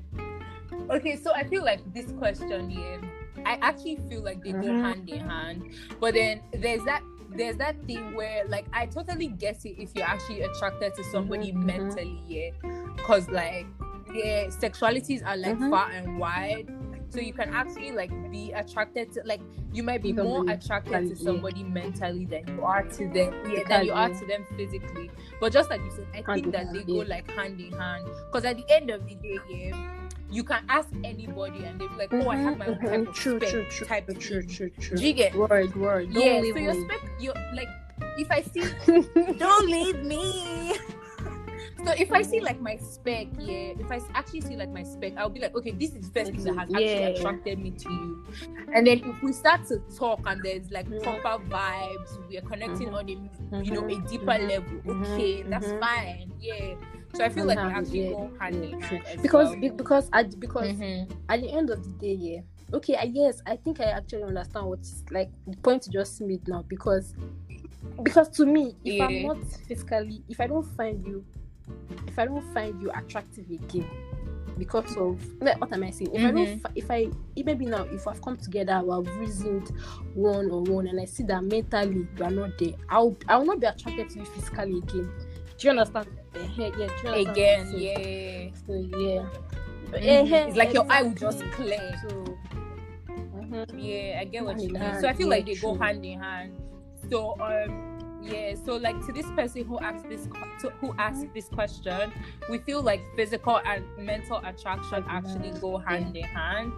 okay 0.90 1.16
so 1.16 1.32
i 1.36 1.44
feel 1.44 1.64
like 1.64 1.80
this 1.94 2.12
question 2.14 2.72
yeah 2.72 2.98
i 3.46 3.58
actually 3.62 3.98
feel 4.10 4.24
like 4.24 4.44
they 4.44 4.52
go 4.54 4.68
Mhm. 4.74 4.82
hand 4.82 5.10
in 5.10 5.20
hand 5.20 5.64
but 6.00 6.14
then 6.14 6.42
there's 6.54 6.84
that 6.86 7.02
there's 7.36 7.58
that 7.58 7.76
thing 7.86 8.14
where 8.16 8.46
like 8.48 8.66
i 8.74 8.86
totally 8.86 9.28
get 9.28 9.64
it 9.66 9.82
if 9.82 9.94
you're 9.96 10.06
actually 10.06 10.42
attracted 10.42 10.94
to 10.96 11.04
somebody 11.06 11.52
Mhm, 11.52 11.58
mhm. 11.58 11.66
mentally 11.66 12.22
yeah 12.28 12.50
because 12.96 13.30
like 13.30 13.68
yeah 14.14 14.46
sexualities 14.48 15.26
are 15.26 15.38
like 15.38 15.58
Mhm. 15.58 15.70
far 15.70 15.92
and 15.92 16.18
wide 16.18 16.68
so 17.10 17.20
you 17.22 17.34
can 17.34 17.50
actually 17.54 17.92
like 17.92 18.12
be 18.32 18.52
attracted 18.52 19.12
to 19.14 19.22
like 19.26 19.42
you 19.74 19.82
might 19.84 20.02
be 20.02 20.12
more 20.14 20.44
attracted 20.50 20.92
to 20.92 20.98
mentally, 21.00 21.16
somebody 21.24 21.64
mentally 21.64 22.26
than 22.26 22.46
you 22.48 22.64
are 22.64 22.84
to 22.84 23.08
them 23.10 23.34
yeah, 23.50 23.64
than 23.68 23.86
you 23.86 23.94
are 23.94 24.10
to 24.10 24.26
them 24.26 24.46
physically 24.56 25.10
but 25.40 25.52
just 25.54 25.70
like 25.70 25.82
you 25.82 25.92
said 25.92 26.06
i 26.16 26.34
think 26.34 26.52
that 26.52 26.72
they 26.74 26.84
go 26.84 26.96
like 27.00 27.30
hand 27.32 27.60
in 27.60 27.72
hand 27.74 28.06
because 28.28 28.46
at 28.46 28.56
the 28.58 28.66
end 28.74 28.90
of 28.90 29.06
the 29.08 29.16
day 29.16 29.38
yeah 29.50 30.07
you 30.30 30.44
can 30.44 30.64
ask 30.70 30.90
anybody 31.04 31.64
and 31.64 31.80
they'll 31.80 31.90
be 31.90 31.96
like 31.96 32.14
oh 32.14 32.30
i 32.30 32.36
have 32.38 32.58
my 32.58 32.68
own 32.68 32.78
Mhm, 32.78 32.90
type 32.90 33.08
of 33.08 33.16
true 33.16 33.38
spec 33.40 33.50
true 33.52 33.66
true 33.70 33.88
type 33.88 34.06
true 34.20 34.42
thing. 34.42 34.48
true 34.50 34.70
true 34.80 34.98
Do 34.98 35.08
you 35.08 35.14
get 35.14 35.36
word 35.36 35.76
word 35.76 36.14
don't 36.14 36.26
yeah 36.26 36.40
leave 36.42 36.54
so 36.56 36.60
your 36.60 36.74
me. 36.74 36.82
spec 36.86 37.00
you're 37.20 37.34
like 37.54 37.70
if 38.18 38.30
i 38.32 38.42
see 38.42 38.64
don't 39.38 39.68
leave 39.70 40.04
me 40.04 40.76
so 41.86 41.92
if 41.98 42.12
I 42.12 42.22
see 42.22 42.42
like 42.42 42.60
my 42.60 42.76
spec, 42.78 43.28
yeah, 43.40 43.74
if 43.80 43.90
I 43.92 44.00
actually 44.14 44.42
see 44.42 44.56
like 44.56 44.70
my 44.72 44.84
spec, 44.84 45.14
I'll 45.18 45.30
be 45.30 45.40
like, 45.40 45.56
okay, 45.56 45.72
this 45.72 45.96
is 45.96 46.10
the 46.12 46.20
first 46.20 46.32
thing 46.32 46.44
that 46.44 46.56
has 46.56 46.70
actually 46.74 47.02
Yeah. 47.04 47.08
attracted 47.10 47.60
me 47.60 47.72
to 47.72 47.90
you. 47.92 48.26
And 48.74 48.86
then 48.86 49.00
if 49.06 49.22
we 49.24 49.32
start 49.32 49.66
to 49.68 49.80
talk 49.96 50.22
and 50.26 50.42
there's 50.44 50.70
like 50.72 50.88
Mhm. 50.88 51.02
proper 51.04 51.44
vibes, 51.46 52.28
we 52.30 52.38
are 52.38 52.42
connecting 52.42 52.90
Mhm. 52.90 52.94
on 52.94 53.10
a 53.10 53.64
you 53.64 53.72
know 53.72 53.86
a 53.86 53.92
Mhm, 53.92 54.10
deeper 54.10 54.38
level. 54.38 54.82
Okay, 55.04 55.44
that's 55.44 55.72
fine. 55.80 56.32
Yeah. 56.42 56.76
So 57.16 57.24
I 57.24 57.30
feel 57.30 57.46
like 57.46 57.58
we 57.58 57.64
Hand, 57.64 57.76
actually 57.88 58.10
yeah, 58.12 58.28
hand 58.40 58.56
yeah, 58.56 58.62
in 58.76 58.82
true. 58.82 58.98
hand 58.98 59.08
as 59.16 59.22
because 59.22 59.50
well. 59.50 59.60
be- 59.60 59.70
because 59.70 60.10
at 60.14 60.40
because 60.40 60.68
Mhm. 60.68 61.12
at 61.30 61.42
the 61.42 61.52
end 61.52 61.70
of 61.70 61.84
the 61.84 61.90
day 61.92 62.14
yeah 62.14 62.42
okay, 62.74 62.96
I 62.96 63.04
yes, 63.04 63.42
I 63.46 63.56
think 63.56 63.80
I 63.80 63.86
actually 63.86 64.24
understand 64.24 64.68
what's 64.68 65.04
like 65.12 65.30
the 65.48 65.56
point 65.58 65.88
you 65.88 65.94
just 65.94 66.20
made 66.22 66.46
now 66.48 66.64
because 66.68 67.16
because 68.04 68.30
to 68.30 68.46
me, 68.46 68.76
if 68.84 68.94
Yeah. 68.96 69.06
I'm 69.06 69.22
not 69.24 69.44
physically, 69.68 70.22
if 70.30 70.40
I 70.40 70.48
don't 70.48 70.66
find 70.76 71.04
you, 71.08 71.26
if 72.08 72.20
I 72.20 72.26
don't 72.26 72.44
find 72.54 72.80
you 72.82 72.92
attractive 72.92 73.50
again, 73.50 73.88
because 74.58 74.96
of 74.98 75.20
what 75.40 75.72
am 75.74 75.84
I 75.84 75.90
saying? 75.92 76.14
If 76.14 76.22
I 76.24 76.32
Mhm. 76.32 76.34
don't, 76.36 76.62
if 76.76 76.92
I 76.92 77.10
maybe 77.44 77.66
now 77.66 77.84
if 77.86 78.08
I've 78.08 78.22
come 78.22 78.38
together, 78.38 78.82
we've 78.84 79.16
reasoned 79.18 79.72
one 80.14 80.52
on 80.52 80.66
one, 80.66 80.88
and 80.88 81.00
I 81.00 81.06
see 81.06 81.24
that 81.24 81.44
mentally 81.44 82.06
you 82.18 82.24
are 82.24 82.30
not 82.32 82.58
there, 82.60 82.74
I'll 82.90 83.16
I 83.28 83.38
will 83.38 83.46
not 83.46 83.60
be 83.62 83.68
attracted 83.68 84.10
to 84.10 84.20
you 84.20 84.26
physically 84.26 84.78
again. 84.80 85.10
Do 85.58 85.68
you 85.68 85.70
understand? 85.72 86.08
Eh, 86.38 86.72
yeah? 86.78 87.14
Again, 87.14 87.68
So- 87.72 87.78
yeah. 87.78 88.50
So 88.66 88.74
yeah. 88.98 89.26
Eh, 89.94 90.48
It's 90.48 90.58
like 90.58 90.74
your 90.74 90.86
eye 90.90 91.02
will 91.04 91.12
just 91.16 91.40
clear. 91.52 91.96
So. 92.10 92.38
mhm. 93.10 93.66
Yeah, 93.78 94.20
I 94.22 94.26
get 94.26 94.44
what 94.46 94.60
you 94.62 94.70
mean. 94.70 95.00
So 95.02 95.08
I 95.08 95.14
feel 95.14 95.28
yeah, 95.28 95.36
like 95.36 95.46
they 95.46 95.56
go 95.56 95.76
hand 95.76 96.06
in 96.06 96.20
hand. 96.20 96.58
So 97.10 97.40
um 97.40 97.96
yeah, 98.22 98.56
so 98.66 98.76
like 98.76 99.00
to 99.06 99.14
this 99.14 99.26
person 99.32 99.64
who 99.64 99.80
asked 99.80 100.10
this 100.10 100.28
to, 100.62 100.70
who 100.82 100.94
asked 100.98 101.24
Mm-hmm. 101.24 101.34
this 101.34 101.48
question, 101.48 102.12
we 102.50 102.58
feel 102.60 102.82
like 102.82 103.00
physical 103.16 103.62
and 103.64 103.86
mental 103.98 104.42
attraction 104.44 105.06
actually 105.08 105.50
hand, 105.50 105.62
go 105.62 105.80
yeah. 105.80 105.90
hand 105.90 106.18
in 106.18 106.24
hand. 106.26 106.74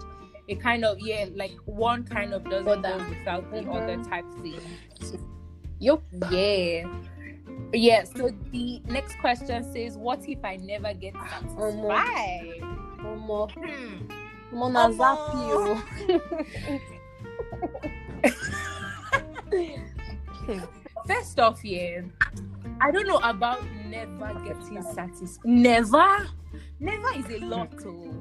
It 0.48 0.60
kind 0.62 0.86
of 0.86 1.00
yeah, 1.00 1.26
like 1.34 1.56
one 1.66 2.04
kind 2.06 2.34
of 2.34 2.44
doesn't 2.44 2.66
go 2.82 2.98
without 3.10 3.50
the 3.52 3.66
other 3.70 3.98
type 4.04 4.26
thing. 4.42 4.60
Yup. 5.80 6.04
Yeah. 6.30 6.86
Yeah, 7.74 8.04
so 8.04 8.32
the 8.52 8.82
next 8.88 9.18
question 9.20 9.64
says, 9.74 9.96
What 9.98 10.28
if 10.28 10.44
I 10.44 10.56
never 10.58 10.94
get 10.94 11.14
Omo. 11.14 11.30
satisfied? 11.30 12.62
Omo. 13.00 13.52
Hmm. 13.52 14.10
Omo 14.54 14.72
na 14.72 14.90
Omo. 14.90 14.98
zappy 14.98 16.30
First 21.08 21.40
off, 21.40 21.64
yeah, 21.64 22.02
I 22.82 22.92
don't 22.92 23.08
know 23.08 23.20
about 23.24 23.64
never 23.88 24.34
getting 24.46 24.82
satisfied. 24.94 25.46
Never, 25.46 26.28
never 26.80 27.10
is 27.18 27.26
a 27.42 27.46
lot. 27.46 27.74
Oh. 27.86 28.14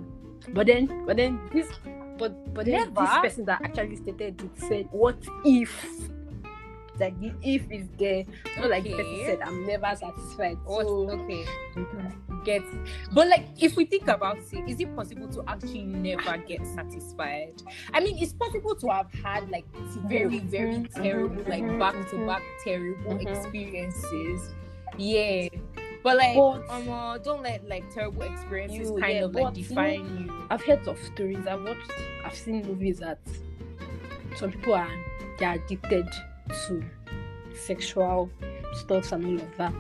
But 0.53 0.67
then, 0.67 1.05
but 1.07 1.17
then 1.17 1.41
this, 1.53 1.69
but 2.19 2.33
but 2.55 2.67
then 2.67 2.93
Never. 2.95 3.01
this 3.03 3.19
person 3.21 3.45
that 3.47 3.63
actually 3.63 3.97
stated 3.97 4.41
it 4.41 4.51
said, 4.59 4.89
"What 4.91 5.17
if?" 5.45 5.73
Like 6.99 7.19
the 7.21 7.33
if 7.43 7.71
is 7.71 7.89
there. 7.99 8.25
Not 8.59 8.71
like 8.71 8.85
the 8.85 8.95
person 8.95 9.21
said, 9.25 9.41
"I'm 9.43 9.67
never 9.67 9.95
satisfied." 9.95 10.59
So, 10.67 11.11
Okay, 11.11 11.45
get. 12.45 12.63
But 13.13 13.29
like, 13.29 13.47
if 13.61 13.77
we 13.77 13.85
think 13.85 14.09
about 14.09 14.39
it, 14.39 14.69
is 14.69 14.81
it 14.81 14.95
possible 14.97 15.29
to 15.29 15.45
actually 15.47 15.85
never 15.85 16.37
get 16.39 16.67
satisfied? 16.67 17.63
I 17.93 18.01
mean, 18.01 18.17
it's 18.19 18.33
possible 18.33 18.75
to 18.77 18.89
have 18.89 19.13
had 19.23 19.49
like 19.51 19.65
very, 20.07 20.39
very 20.41 20.75
Mhm, 20.77 20.95
terrible, 20.95 21.43
like 21.49 21.67
back 21.79 22.09
to 22.11 22.27
back 22.27 22.43
terrible 22.65 23.19
experiences. 23.21 24.55
Yeah. 24.97 25.49
But 26.03 26.17
like, 26.17 26.37
But- 26.37 26.69
um, 26.71 27.21
don't 27.23 27.43
let 27.43 27.69
like 27.69 27.89
terrible 27.93 28.23
experiences 28.23 28.91
You- 28.91 28.99
kind 28.99 29.15
yeah, 29.15 29.25
of 29.25 29.35
like 29.35 29.45
but, 29.45 29.57
you 29.57 29.65
define 29.65 30.05
you. 30.27 30.47
I've 30.51 30.63
heard 30.65 30.87
of 30.89 30.99
stories. 31.15 31.47
I've 31.47 31.63
watched. 31.63 31.93
I've 32.25 32.35
seen 32.35 32.67
movies 32.67 32.99
that 33.01 33.19
some 34.37 34.53
people 34.53 34.75
are 34.75 34.89
they 35.39 35.45
are 35.47 35.55
addicted 35.55 36.07
to 36.67 36.85
sexual 37.55 38.31
stuff 38.73 39.13
and 39.13 39.25
all 39.25 39.35
of 39.47 39.57
that. 39.57 39.75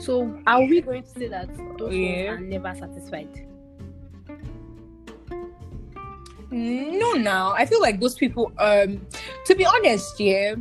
So 0.00 0.40
are 0.46 0.60
we 0.64 0.80
going 0.80 1.02
to 1.02 1.08
say 1.08 1.28
that 1.28 1.48
those 1.78 1.94
Yeah. 1.94 2.30
ones 2.34 2.40
are 2.40 2.40
never 2.40 2.74
satisfied? 2.74 3.46
No, 6.52 7.12
now 7.12 7.52
I 7.52 7.64
feel 7.64 7.80
like 7.80 8.00
those 8.00 8.16
people. 8.16 8.52
Um, 8.58 9.06
to 9.46 9.54
be 9.54 9.64
honest, 9.64 10.18
yeah, 10.18 10.56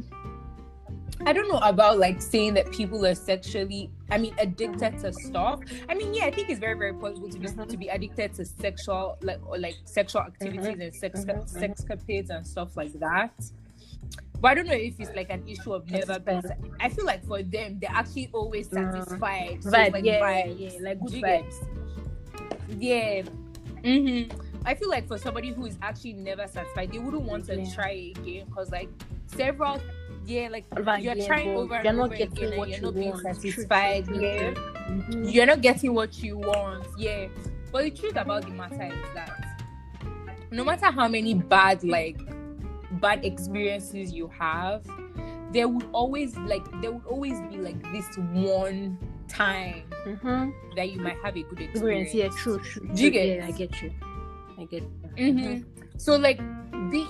I 1.25 1.33
don't 1.33 1.49
know 1.49 1.57
about 1.59 1.97
like 1.97 2.21
saying 2.21 2.53
that 2.55 2.71
people 2.71 3.05
are 3.05 3.15
sexually. 3.15 3.89
I 4.11 4.17
mean, 4.17 4.33
addicted 4.39 4.99
to 4.99 5.11
stuff. 5.13 5.61
I 5.87 5.93
mean, 5.95 6.13
yeah, 6.13 6.25
I 6.25 6.31
think 6.31 6.49
it's 6.49 6.59
very, 6.59 6.77
very 6.77 6.93
possible 6.93 7.29
to 7.29 7.39
be 7.39 7.47
Mhm. 7.47 7.67
to 7.67 7.77
be 7.77 7.87
addicted 7.87 8.33
to 8.35 8.45
sexual, 8.45 9.17
like 9.21 9.39
or 9.47 9.57
like 9.57 9.75
sexual 9.85 10.21
activities 10.21 10.65
Mhm. 10.67 10.81
and 10.83 10.93
sex 10.95 11.25
Mhm, 11.25 11.43
mhm. 11.43 11.59
sexcapades 11.59 12.29
and 12.29 12.45
stuff 12.45 12.77
like 12.77 12.93
that. 12.99 13.33
But 14.41 14.51
I 14.51 14.53
don't 14.55 14.67
know 14.67 14.73
if 14.73 14.99
it's 14.99 15.13
like 15.15 15.29
an 15.29 15.43
issue 15.47 15.73
of 15.73 15.89
never 15.89 16.17
being. 16.19 16.41
I 16.79 16.89
feel 16.89 17.05
like 17.05 17.25
for 17.25 17.43
them, 17.43 17.77
they're 17.79 17.89
actually 17.93 18.29
always 18.33 18.69
Mm. 18.69 18.93
satisfied. 18.93 19.63
So, 19.63 19.69
Vibe, 19.71 19.91
like, 19.93 20.05
yeah, 20.05 20.19
vibes. 20.21 20.55
yeah, 20.73 20.79
like 20.81 20.99
good 21.01 21.11
vibes. 21.23 21.55
Yeah. 22.77 23.23
hmm 23.83 24.23
I 24.65 24.75
feel 24.75 24.89
like 24.89 25.07
for 25.07 25.17
somebody 25.17 25.51
who 25.51 25.65
is 25.65 25.77
actually 25.81 26.13
never 26.13 26.45
satisfied, 26.47 26.91
they 26.91 26.99
wouldn't 26.99 27.23
want 27.23 27.45
to 27.45 27.55
Yeah. 27.61 27.73
try 27.73 28.11
again 28.15 28.45
because 28.47 28.71
like 28.71 28.89
several, 29.27 29.79
yeah, 30.25 30.49
like 30.51 30.69
Vibe, 30.71 31.01
you're 31.03 31.15
yeah, 31.15 31.25
trying 31.27 31.49
over 31.55 31.75
and 31.75 31.83
you're 31.85 31.93
not 31.93 32.05
over 32.07 32.15
getting 32.17 32.33
again 32.33 32.49
and 32.49 32.57
what 32.57 32.69
you're 32.69 32.77
you 32.77 32.83
not 32.83 32.93
being 32.95 33.09
want. 33.11 33.21
Satisfied. 33.23 34.07
Yeah, 34.09 34.53
Mhm. 34.53 35.33
you're 35.33 35.45
not 35.45 35.61
getting 35.61 35.93
what 35.93 36.21
you 36.21 36.37
want. 36.37 36.85
Yeah, 36.97 37.27
but 37.71 37.83
the 37.83 37.91
truth 37.91 38.15
about 38.17 38.43
the 38.43 38.51
matter 38.51 38.83
is 38.83 39.13
that 39.15 39.31
no 40.51 40.63
matter 40.65 40.87
how 40.87 41.07
many 41.07 41.33
bad 41.35 41.83
like 41.83 42.19
bad 42.93 43.23
experiences 43.25 44.11
you 44.13 44.27
have, 44.29 44.83
there 45.51 45.67
would 45.67 45.85
always 45.93 46.35
like 46.37 46.63
there 46.81 46.91
would 46.91 47.05
always 47.05 47.39
be 47.49 47.57
like 47.57 47.81
this 47.91 48.05
one 48.33 48.97
time 49.27 49.83
Mhm. 50.05 50.51
that 50.75 50.91
you 50.91 50.99
might 50.99 51.17
have 51.23 51.35
a 51.37 51.43
good 51.43 51.59
Experience, 51.61 52.13
yeah, 52.13 52.29
true, 52.37 52.59
true. 52.59 52.87
Do 52.93 53.03
you 53.03 53.11
get- 53.11 53.37
Yeah, 53.37 53.45
I 53.47 53.51
get 53.51 53.81
you. 53.81 53.91
I 54.57 54.65
get. 54.65 54.83
hmm 55.17 55.61
So 55.97 56.15
like 56.17 56.37
the 56.91 57.05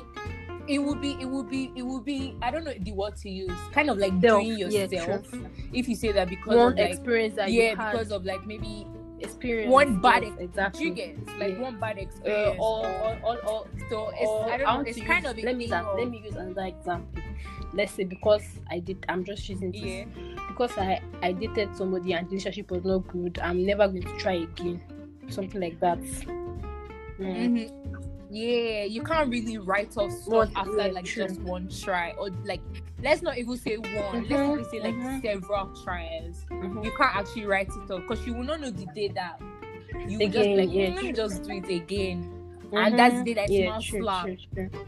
it 0.67 0.77
would 0.77 1.01
be 1.01 1.17
it 1.19 1.25
would 1.25 1.50
be 1.50 1.71
it 1.75 1.81
would 1.83 2.05
be 2.05 2.36
I 2.41 2.51
don't 2.51 2.63
know 2.63 2.74
the 2.79 2.91
word 2.91 3.15
to 3.17 3.29
use. 3.29 3.51
Kind 3.71 3.89
of 3.89 3.98
like 3.98 4.12
Self, 4.21 4.43
doing 4.43 4.57
yourself. 4.59 5.29
true. 5.29 5.48
if 5.74 5.88
you 5.88 5.95
say 5.95 6.12
that 6.12 6.29
because 6.29 6.55
One 6.57 6.74
of 6.74 6.77
like 6.77 6.91
experience 6.91 7.36
that 7.36 7.51
yeah, 7.51 7.71
you 7.71 7.75
had, 7.75 7.91
because 7.93 8.12
of 8.12 8.25
like 8.25 8.45
maybe 8.45 8.86
experience. 9.21 9.71
one 9.71 10.01
bad 10.01 10.23
yes, 10.23 10.33
exactly. 10.39 10.85
you 10.85 10.93
get 10.93 11.17
like 11.39 11.53
Yeah. 11.53 11.59
one 11.61 11.79
bad 11.79 11.97
uh, 11.97 12.01
experience. 12.01 12.57
or, 12.59 12.85
or, 12.88 13.19
or, 13.23 13.38
or, 13.45 13.67
so 13.89 14.09
it's 14.09 14.29
or 14.29 14.51
I 14.51 14.57
don't 14.57 14.83
know. 14.83 14.89
It's 14.89 14.99
kind 15.01 15.25
of 15.25 15.38
let 15.38 15.55
me 15.57 15.65
of- 15.71 15.95
let 15.97 16.09
me 16.09 16.21
use 16.23 16.35
another 16.35 16.65
example. 16.65 17.21
Let's 17.73 17.93
say 17.93 18.03
because 18.03 18.43
I 18.69 18.79
did, 18.79 19.05
I'm 19.09 19.23
just 19.23 19.47
using 19.47 19.71
this 19.71 19.81
yeah. 19.83 20.05
because 20.47 20.75
I 20.77 21.01
I 21.21 21.31
dated 21.33 21.75
somebody 21.75 22.13
and 22.13 22.25
the 22.27 22.31
relationship 22.31 22.71
was 22.71 22.83
not 22.83 23.07
good. 23.07 23.39
I'm 23.41 23.65
never 23.65 23.88
going 23.88 24.03
to 24.03 24.17
try 24.17 24.33
again, 24.49 24.81
something 25.29 25.61
like 25.61 25.79
that. 25.79 25.99
Mm. 27.19 27.19
Mhm. 27.19 27.99
Yeah, 28.29 28.83
you 28.83 29.01
can't 29.03 29.29
really 29.29 29.57
write 29.57 29.98
off 29.98 30.12
stuff 30.12 30.27
One- 30.33 30.51
after 30.55 30.77
yeah, 30.77 30.91
like 30.93 31.05
true. 31.05 31.27
just 31.27 31.41
one 31.41 31.67
try 31.67 32.12
or 32.12 32.29
like 32.45 32.62
let's 33.01 33.21
not 33.24 33.38
even 33.38 33.57
say 33.57 33.77
one. 33.77 34.27
Let's 34.29 34.33
Mhm, 34.33 34.69
say 34.71 34.79
like 34.81 34.95
mhm. 34.95 35.21
several 35.21 35.71
tries. 35.83 36.45
Mhm. 36.51 36.83
you 36.86 36.91
can't 36.91 37.15
actually 37.15 37.45
write 37.45 37.69
it 37.69 37.91
off 37.91 38.01
because 38.07 38.25
you 38.27 38.33
will 38.33 38.43
not 38.43 38.62
know 38.62 38.69
the 38.69 38.86
day 38.93 39.07
that 39.15 39.41
you 40.07 40.19
will 40.19 40.29
just 40.29 40.50
like, 40.50 40.69
yeah, 40.71 40.89
"Mm, 40.89 40.95
let 40.95 41.03
me 41.05 41.12
just 41.13 41.43
do 41.43 41.51
it 41.53 41.69
again. 41.69 42.36
And 42.71 43.00
that's 43.00 43.17
the 43.19 43.24
day 43.24 43.33
that 43.33 43.50
yeah, 43.50 43.79
small 43.79 43.81
true, 43.81 44.38
true, 44.53 44.69
true. 44.69 44.86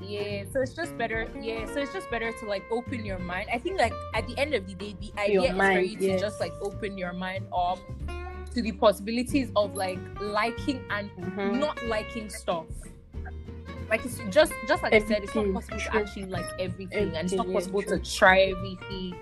Yeah, 0.00 0.44
so 0.52 0.62
it's 0.62 0.72
just 0.72 0.96
better. 0.96 1.28
Yeah, 1.42 1.66
so 1.66 1.80
it's 1.80 1.92
just 1.92 2.08
better 2.10 2.30
to 2.32 2.46
like 2.46 2.62
open 2.70 3.04
your 3.04 3.18
mind. 3.18 3.48
I 3.52 3.58
think 3.58 3.78
like 3.80 3.92
at 4.14 4.26
the 4.28 4.38
end 4.38 4.54
of 4.54 4.66
the 4.66 4.74
day, 4.74 4.94
the 5.00 5.12
idea 5.20 5.50
is 5.52 5.56
for 5.58 5.80
you 5.80 5.96
to 5.98 6.18
just 6.20 6.38
like 6.40 6.52
open 6.62 6.96
your 6.96 7.12
mind 7.12 7.46
up 7.52 7.78
to 8.54 8.62
the 8.62 8.72
possibilities 8.72 9.50
of 9.56 9.74
like 9.74 9.98
liking 10.20 10.80
and 10.90 11.10
Mhm. 11.12 11.58
not 11.58 11.84
liking 11.86 12.28
stuff. 12.28 12.66
Like 13.90 14.04
it's 14.04 14.18
just 14.30 14.52
just 14.66 14.82
like 14.82 14.92
I 14.92 14.98
said, 15.00 15.22
it's 15.24 15.34
not 15.34 15.46
Everything, 15.46 15.54
possible 15.54 15.78
to 15.78 15.96
actually 15.98 16.24
like 16.26 16.46
everything, 16.58 17.16
and 17.16 17.24
it's 17.24 17.32
not 17.32 17.46
Everything, 17.46 17.48
yeah, 17.50 17.58
possible 17.58 17.82
to 17.82 17.98
try 17.98 18.40
everything. 18.40 19.14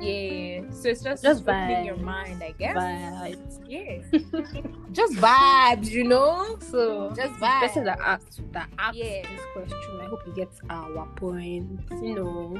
Yeah, 0.00 0.62
so 0.72 0.88
it's 0.88 1.00
just 1.02 1.22
Just 1.22 1.42
opening 1.42 1.84
your 1.84 1.96
mind, 1.96 2.42
I 2.42 2.50
guess. 2.58 2.76
Vibes. 2.76 3.60
Yeah, 3.68 4.02
just 4.92 5.14
vibes, 5.14 5.90
you 5.90 6.02
know. 6.04 6.58
So 6.60 7.12
Just 7.14 7.38
the 7.38 7.46
person 7.46 7.82
vibes. 7.82 7.84
that 7.86 8.00
asked 8.00 8.52
that 8.52 8.68
asked 8.78 8.96
Yeah. 8.98 9.22
this 9.22 9.40
question, 9.54 10.00
I 10.00 10.06
hope 10.06 10.20
you 10.26 10.34
get 10.34 10.48
our 10.68 11.06
point. 11.14 11.80
You 12.02 12.14
know, 12.16 12.56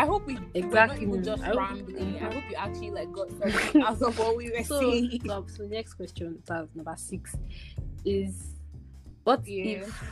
I 0.00 0.06
hope 0.06 0.26
we 0.26 0.38
Exactly. 0.54 1.02
Even 1.06 1.22
just 1.22 1.42
I 1.42 1.46
hope- 1.48 1.56
rambling. 1.58 2.16
I 2.16 2.32
hope 2.34 2.44
you 2.50 2.56
actually 2.56 2.90
like 2.90 3.12
got 3.12 3.28
something 3.38 3.82
out 3.82 4.00
of 4.00 4.18
what 4.18 4.34
we 4.34 4.50
were 4.50 4.64
so, 4.64 4.80
saying. 4.80 5.20
so, 5.26 5.44
so 5.46 5.62
next 5.64 5.94
question, 5.94 6.42
that's 6.46 6.74
number 6.74 6.94
six, 6.96 7.36
is 8.06 8.54
what 9.24 9.46
Yeah. 9.46 9.64
if 9.82 10.04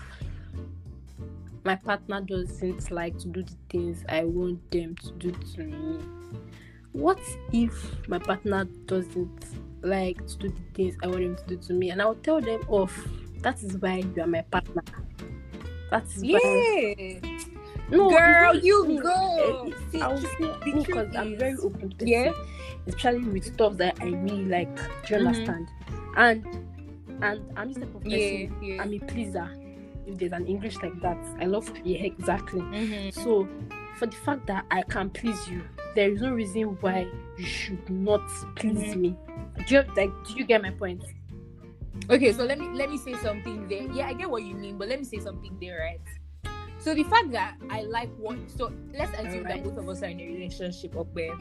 my 1.65 1.75
partner 1.77 2.21
doesn't 2.21 2.91
like 2.91 3.19
to 3.19 3.29
do 3.29 3.43
the 3.43 3.57
things 3.71 4.05
I 4.11 4.25
want 4.25 4.71
them 4.71 4.95
to 4.97 5.11
do 5.13 5.31
to 5.33 5.61
me? 5.63 5.99
What 6.93 7.21
if 7.53 7.73
my 8.09 8.19
partner 8.19 8.65
doesn't 8.85 9.47
like 9.81 10.27
to 10.27 10.37
do 10.37 10.49
the 10.51 10.63
things 10.75 10.97
I 11.03 11.07
want 11.07 11.23
them 11.23 11.37
to 11.37 11.45
do 11.47 11.57
to 11.69 11.73
me? 11.73 11.91
And 11.91 12.03
I'll 12.03 12.15
tell 12.17 12.43
them 12.43 12.61
off. 12.69 12.95
That 13.41 13.63
is 13.63 13.79
why 13.79 14.03
you 14.15 14.23
are 14.23 14.27
my 14.27 14.43
partner. 14.43 14.83
That 15.91 16.05
is 16.15 16.23
why. 16.23 17.38
No, 17.91 18.11
Girl, 18.11 18.55
you 18.57 19.01
go. 19.03 19.65
Eh, 19.69 19.73
See, 19.91 20.01
I 20.03 20.09
will 20.09 20.21
tr- 20.23 20.43
me 20.65 20.83
because 20.85 21.15
I'm 21.17 21.39
very 21.39 21.57
open 21.59 21.91
to 21.99 22.07
Yeah. 22.09 22.33
especially 22.87 23.25
with 23.25 23.45
stuff 23.45 23.77
that 23.79 23.97
I 24.01 24.07
really 24.07 24.45
like. 24.45 24.75
Do 25.07 25.15
you 25.15 25.21
Mhm. 25.21 25.27
understand? 25.27 25.69
And 26.17 26.47
And 27.21 27.41
I'm 27.57 27.75
type 27.75 27.93
of 27.97 28.05
person. 28.05 28.11
Yeah, 28.13 28.49
yeah. 28.63 28.83
I'm 28.83 28.93
a 28.95 28.99
pleaser. 29.01 29.51
If 30.07 30.19
there's 30.19 30.31
an 30.33 30.47
English 30.47 30.77
like 30.83 31.01
that, 31.01 31.19
I 31.41 31.47
love. 31.47 31.67
Yeah, 31.85 32.05
exactly. 32.05 32.61
Mhm. 32.61 33.13
So, 33.13 33.49
for 33.97 34.07
the 34.07 34.15
fact 34.17 34.47
that 34.47 34.65
I 34.71 34.83
can 34.83 35.11
please 35.11 35.49
you, 35.51 35.63
there 35.97 36.13
is 36.13 36.21
no 36.23 36.33
reason 36.33 36.77
why 36.81 37.09
you 37.37 37.45
should 37.45 37.91
not 37.91 38.23
please 38.55 38.95
Mhm. 38.95 39.01
me. 39.01 39.17
Do 39.67 39.75
you 39.75 39.83
like? 39.97 40.13
Do 40.29 40.35
you 40.37 40.45
get 40.45 40.63
my 40.63 40.71
point? 40.71 41.03
Okay, 42.09 42.31
so 42.33 42.45
let 42.45 42.59
me 42.61 42.69
let 42.75 42.89
me 42.89 42.97
say 42.99 43.15
something 43.15 43.67
there. 43.69 43.83
Yeah, 43.93 44.07
I 44.07 44.13
get 44.15 44.31
what 44.31 44.45
you 44.45 44.55
mean, 44.55 44.79
but 44.79 44.89
let 44.89 45.01
me 45.01 45.05
say 45.05 45.19
something 45.19 45.59
there, 45.61 45.79
right? 45.81 46.01
So 46.81 46.95
the 46.95 47.03
fact 47.05 47.33
that 47.33 47.57
I 47.71 47.83
like 47.83 48.09
what 48.19 48.39
so 48.51 48.73
let's 48.95 49.13
assume 49.19 49.45
that 49.45 49.65
both 49.65 49.77
of 49.79 49.89
us 49.89 50.03
are 50.03 50.07
in 50.07 50.21
a 50.21 50.27
relationship 50.27 50.97
up 50.97 51.13
there. 51.15 51.35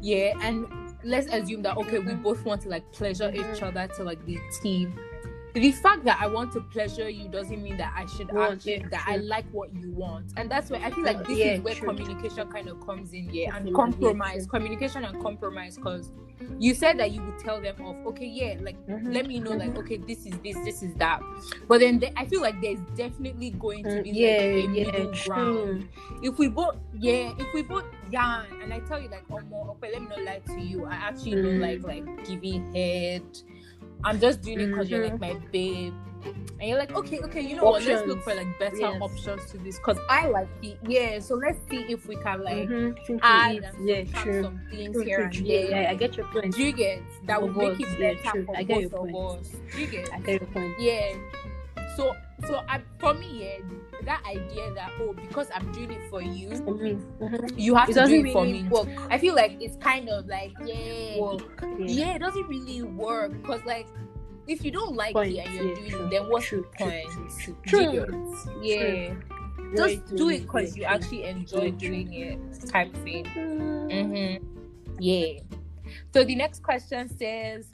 Yeah, 0.00 0.34
and 0.42 0.66
let's 1.02 1.26
assume 1.32 1.62
that 1.62 1.76
okay, 1.78 1.98
we 1.98 2.14
both 2.14 2.44
want 2.44 2.62
to 2.62 2.68
like 2.68 2.90
pleasure 2.92 3.30
each 3.34 3.40
Mhm. 3.60 3.62
other 3.62 3.88
to 3.96 4.04
like 4.04 4.24
the 4.26 4.38
team. 4.62 4.98
The 5.56 5.72
fact 5.72 6.04
that 6.04 6.18
I 6.20 6.26
want 6.26 6.52
to 6.52 6.60
pleasure 6.60 7.08
you 7.08 7.28
doesn't 7.28 7.62
mean 7.62 7.78
that 7.78 7.90
I 7.96 8.04
should 8.04 8.28
Well, 8.30 8.52
actually 8.52 8.72
yeah, 8.82 8.88
that 8.90 9.04
I 9.06 9.16
like 9.16 9.46
what 9.52 9.74
you 9.74 9.90
want, 9.92 10.32
and 10.36 10.50
that's 10.50 10.70
where 10.70 10.80
I 10.84 10.90
feel 10.90 11.04
like 11.04 11.26
this 11.26 11.38
Yeah, 11.38 11.52
is 11.54 11.60
where 11.60 11.74
true. 11.74 11.88
communication 11.88 12.46
kind 12.48 12.68
of 12.68 12.78
comes 12.84 13.14
in, 13.14 13.30
yeah, 13.32 13.56
and 13.56 13.66
yeah, 13.66 13.74
compromise, 13.74 14.46
communication 14.46 15.02
and 15.04 15.18
compromise, 15.22 15.76
because 15.76 16.12
you 16.58 16.74
said 16.74 16.98
that 16.98 17.12
you 17.12 17.22
would 17.22 17.38
tell 17.38 17.62
them 17.62 17.76
off, 17.80 17.96
okay, 18.08 18.26
yeah, 18.26 18.56
like 18.60 18.76
Mhm. 18.86 19.14
let 19.14 19.26
me 19.26 19.40
know 19.40 19.52
like 19.52 19.70
Mhm. 19.70 19.78
okay 19.78 19.96
this 19.96 20.26
is 20.26 20.34
this 20.44 20.56
this 20.64 20.82
is 20.82 20.94
that 20.96 21.20
but 21.68 21.80
then 21.80 21.98
the- 21.98 22.16
i 22.18 22.24
feel 22.26 22.40
like 22.42 22.60
there's 22.60 22.80
definitely 22.96 23.50
going 23.52 23.82
to 23.84 23.90
Mm, 23.90 24.02
be 24.02 24.10
yeah, 24.10 24.28
like 24.28 24.40
a 24.40 24.60
yeah, 24.68 24.84
middle 24.84 25.06
ground 25.24 25.88
true. 25.88 25.88
if 26.22 26.38
we 26.38 26.48
both 26.48 26.76
yeah 26.98 27.32
if 27.38 27.52
we 27.54 27.62
both 27.62 27.84
yarn 28.10 28.46
and 28.62 28.72
i 28.74 28.80
tell 28.80 29.00
you 29.00 29.08
like 29.08 29.24
oh 29.32 29.40
more 29.42 29.70
okay 29.70 29.92
let 29.92 30.02
me 30.02 30.08
not 30.08 30.22
lie 30.24 30.40
to 30.46 30.60
you 30.60 30.84
i 30.86 30.94
actually 30.94 31.36
don't 31.36 31.58
Mm. 31.58 31.60
like 31.60 31.82
like 31.84 32.26
giving 32.26 32.72
head 32.74 33.22
i'm 34.04 34.20
just 34.20 34.42
doing 34.42 34.60
it 34.60 34.66
because 34.66 34.90
you're 34.90 35.02
like 35.04 35.14
Mhm. 35.14 35.20
my 35.20 35.34
babe 35.52 35.94
and 36.58 36.68
you're 36.68 36.78
like 36.78 36.94
okay 36.96 37.20
okay 37.20 37.40
you 37.40 37.54
know 37.56 37.64
what 37.64 37.82
let's 37.84 38.06
look 38.06 38.18
Options. 38.18 38.24
for 38.24 38.34
like 38.34 38.58
better 38.58 38.76
Yes. 38.76 39.00
options 39.02 39.50
to 39.50 39.58
this 39.58 39.76
because 39.78 39.98
i 40.08 40.26
like 40.28 40.48
it 40.62 40.78
yeah 40.86 41.18
so 41.18 41.34
let's 41.34 41.58
see 41.70 41.84
if 41.88 42.06
we 42.08 42.16
can 42.16 42.42
like 42.44 42.68
Mhm, 42.68 42.96
add 43.22 43.62
and 43.64 43.88
yeah, 43.88 44.04
some 44.42 44.60
things 44.70 44.92
True, 44.94 45.04
here 45.04 45.16
true, 45.18 45.24
and 45.40 45.46
there 45.46 45.64
Yeah, 45.70 45.80
yeah, 45.82 45.90
I 45.90 45.94
get 45.94 46.16
your 46.16 46.26
point. 46.26 46.54
do 46.54 46.62
you 46.62 46.72
get 46.72 47.02
that 47.26 47.42
would 47.42 47.56
make 47.56 47.78
it 47.80 47.98
better 47.98 48.30
true. 48.32 48.44
for 48.46 48.56
I 48.56 48.62
get 48.62 48.80
your 48.80 48.90
both 48.90 49.08
of 49.08 49.12
point. 49.12 49.40
us? 49.40 49.48
Do 49.72 49.80
you 49.80 49.86
get? 49.86 50.10
I 50.12 50.18
get 50.20 50.40
your 50.40 50.50
point. 50.50 50.72
Yeah. 50.78 51.12
So 51.96 52.14
so 52.46 52.62
I, 52.68 52.82
for 52.98 53.14
me, 53.14 53.44
yeah, 53.44 53.64
that 54.04 54.22
idea 54.26 54.72
that 54.74 54.92
oh 55.00 55.14
because 55.14 55.48
I'm 55.54 55.72
doing 55.72 55.92
it 55.92 56.10
for 56.10 56.20
you, 56.22 56.50
mhm. 56.50 57.52
you 57.56 57.74
have 57.74 57.88
it 57.88 57.94
to 57.94 58.06
do 58.06 58.24
it 58.26 58.32
for 58.32 58.42
really 58.42 58.62
me. 58.62 58.68
work. 58.68 58.88
I 59.10 59.18
feel 59.18 59.34
like 59.34 59.56
it's 59.60 59.76
kind 59.76 60.08
of 60.10 60.26
like 60.26 60.52
yeah, 60.64 61.18
Work. 61.18 61.64
yeah, 61.78 62.14
it 62.14 62.18
doesn't 62.18 62.46
really 62.46 62.82
work 62.82 63.32
because 63.32 63.64
like 63.64 63.86
if 64.46 64.64
you 64.64 64.70
don't 64.70 64.94
like 64.94 65.14
Point, 65.14 65.32
it 65.32 65.46
and 65.46 65.54
you're 65.54 65.68
yeah, 65.68 65.74
doing 65.74 65.90
true, 65.90 66.04
it, 66.06 66.10
then 66.10 66.28
what's 66.28 66.46
true, 66.46 66.66
the 66.78 66.84
true, 66.84 66.90
point? 66.90 67.66
true, 67.66 67.92
you 67.92 68.06
true. 68.06 68.36
Yeah. 68.62 69.14
Just 69.74 70.14
do 70.14 70.28
it 70.28 70.42
because 70.42 70.76
you 70.76 70.84
actually 70.84 71.24
enjoy 71.24 71.72
doing 71.72 72.12
it, 72.12 72.38
type 72.68 72.94
thing. 72.98 73.24
Mm. 73.24 73.90
Mm-hmm. 73.90 75.00
Yeah. 75.00 75.40
So 76.14 76.22
the 76.22 76.36
next 76.36 76.62
question 76.62 77.08
says, 77.08 77.66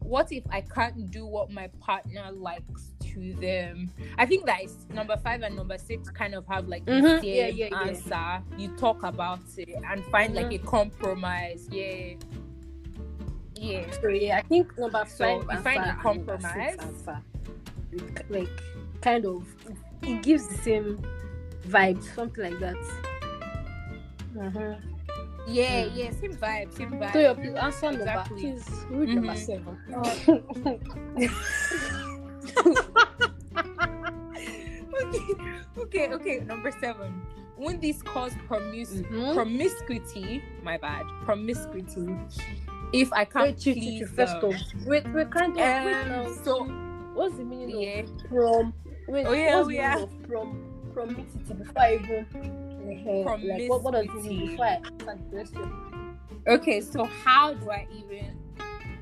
"What 0.00 0.32
if 0.32 0.44
I 0.50 0.60
can't 0.60 1.10
do 1.10 1.24
what 1.24 1.50
my 1.50 1.68
partner 1.80 2.30
likes 2.32 2.90
to 3.14 3.34
them?" 3.40 3.90
I 4.18 4.26
think 4.26 4.46
that 4.46 4.62
is 4.62 4.76
number 4.94 5.16
five 5.16 5.42
and 5.42 5.56
number 5.56 5.78
six 5.78 6.08
kind 6.10 6.34
of 6.34 6.46
have 6.46 6.68
like 6.68 6.84
the 6.84 6.92
Mhm. 6.92 7.20
same 7.20 7.34
Yeah, 7.34 7.46
yeah, 7.48 7.68
yeah. 7.70 7.80
answer. 7.88 8.42
You 8.58 8.68
talk 8.76 9.02
about 9.02 9.40
it 9.56 9.68
and 9.90 10.04
find 10.06 10.34
like 10.34 10.52
a 10.52 10.58
compromise. 10.58 11.68
Yeah. 11.70 12.14
Yeah. 13.56 13.90
So 14.00 14.08
yeah, 14.08 14.38
I 14.38 14.42
think 14.42 14.76
number 14.78 15.04
So, 15.06 15.42
five 15.42 15.56
you 15.58 15.62
find 15.62 15.84
a 15.90 15.94
compromise? 16.02 16.72
six 16.72 16.84
answer, 16.84 17.18
it, 17.92 18.30
like 18.30 18.48
kind 19.02 19.24
of, 19.26 19.46
it 20.02 20.22
gives 20.22 20.46
the 20.48 20.56
same 20.58 20.98
vibe, 21.68 22.02
something 22.14 22.44
like 22.44 22.58
that. 22.60 22.76
Uh-huh. 24.40 24.74
Yeah, 25.48 25.84
Mm. 25.84 25.90
yeah, 25.96 26.10
same 26.12 26.34
vibe, 26.36 26.72
same 26.72 26.90
vibe. 26.92 27.12
So 27.12 27.18
your 27.18 27.58
answer 27.58 27.90
Exactly. 27.90 28.04
number, 28.04 28.24
please 28.28 28.84
read 28.90 29.08
number 29.08 29.34
Mhm. 29.34 29.46
seven. 29.48 29.76
okay, 34.96 35.34
okay, 35.78 36.08
okay. 36.12 36.40
Number 36.40 36.70
seven. 36.80 37.22
When 37.56 37.78
this 37.78 38.00
cause 38.02 38.32
promise 38.46 38.94
Mhm. 38.94 39.34
promiscuity, 39.34 40.42
my 40.62 40.78
bad, 40.78 41.04
promiscuity. 41.24 42.08
If 42.92 43.12
I 43.12 43.24
can't 43.26 43.44
Wait, 43.48 43.56
please 43.74 43.98
chief, 44.00 44.08
first 44.10 44.36
off, 44.42 44.54
wait, 44.86 45.06
wait, 45.12 45.30
kind 45.30 45.52
of, 45.52 45.58
wait 45.58 45.94
Um, 45.94 46.08
now. 46.08 46.32
so 46.42 46.64
what's 47.14 47.36
the 47.36 47.44
meaning 47.44 47.80
yeah, 47.80 48.00
of 48.00 48.18
prom? 48.28 48.72
Wait, 49.08 49.26
Oh, 49.26 49.32
yeah, 49.32 49.56
what's 49.56 49.66
oh, 49.66 49.68
the 49.68 49.74
yeah. 49.74 49.98
of 50.02 50.22
prom? 50.22 50.66
Promiscuity 50.94 51.54
before 51.54 51.82
I 51.82 51.94
even. 51.96 52.26
uh, 53.28 53.36
Like, 53.36 53.68
what, 53.68 53.82
what 53.82 53.92
does 53.92 54.04
it 54.04 54.08
Promiscuity. 54.08 54.38
mean 54.38 54.50
before 54.50 54.64
I 54.64 55.16
question? 55.30 55.72
okay. 56.48 56.80
So 56.80 57.04
how 57.04 57.52
do 57.54 57.70
I 57.70 57.86
even? 57.94 58.36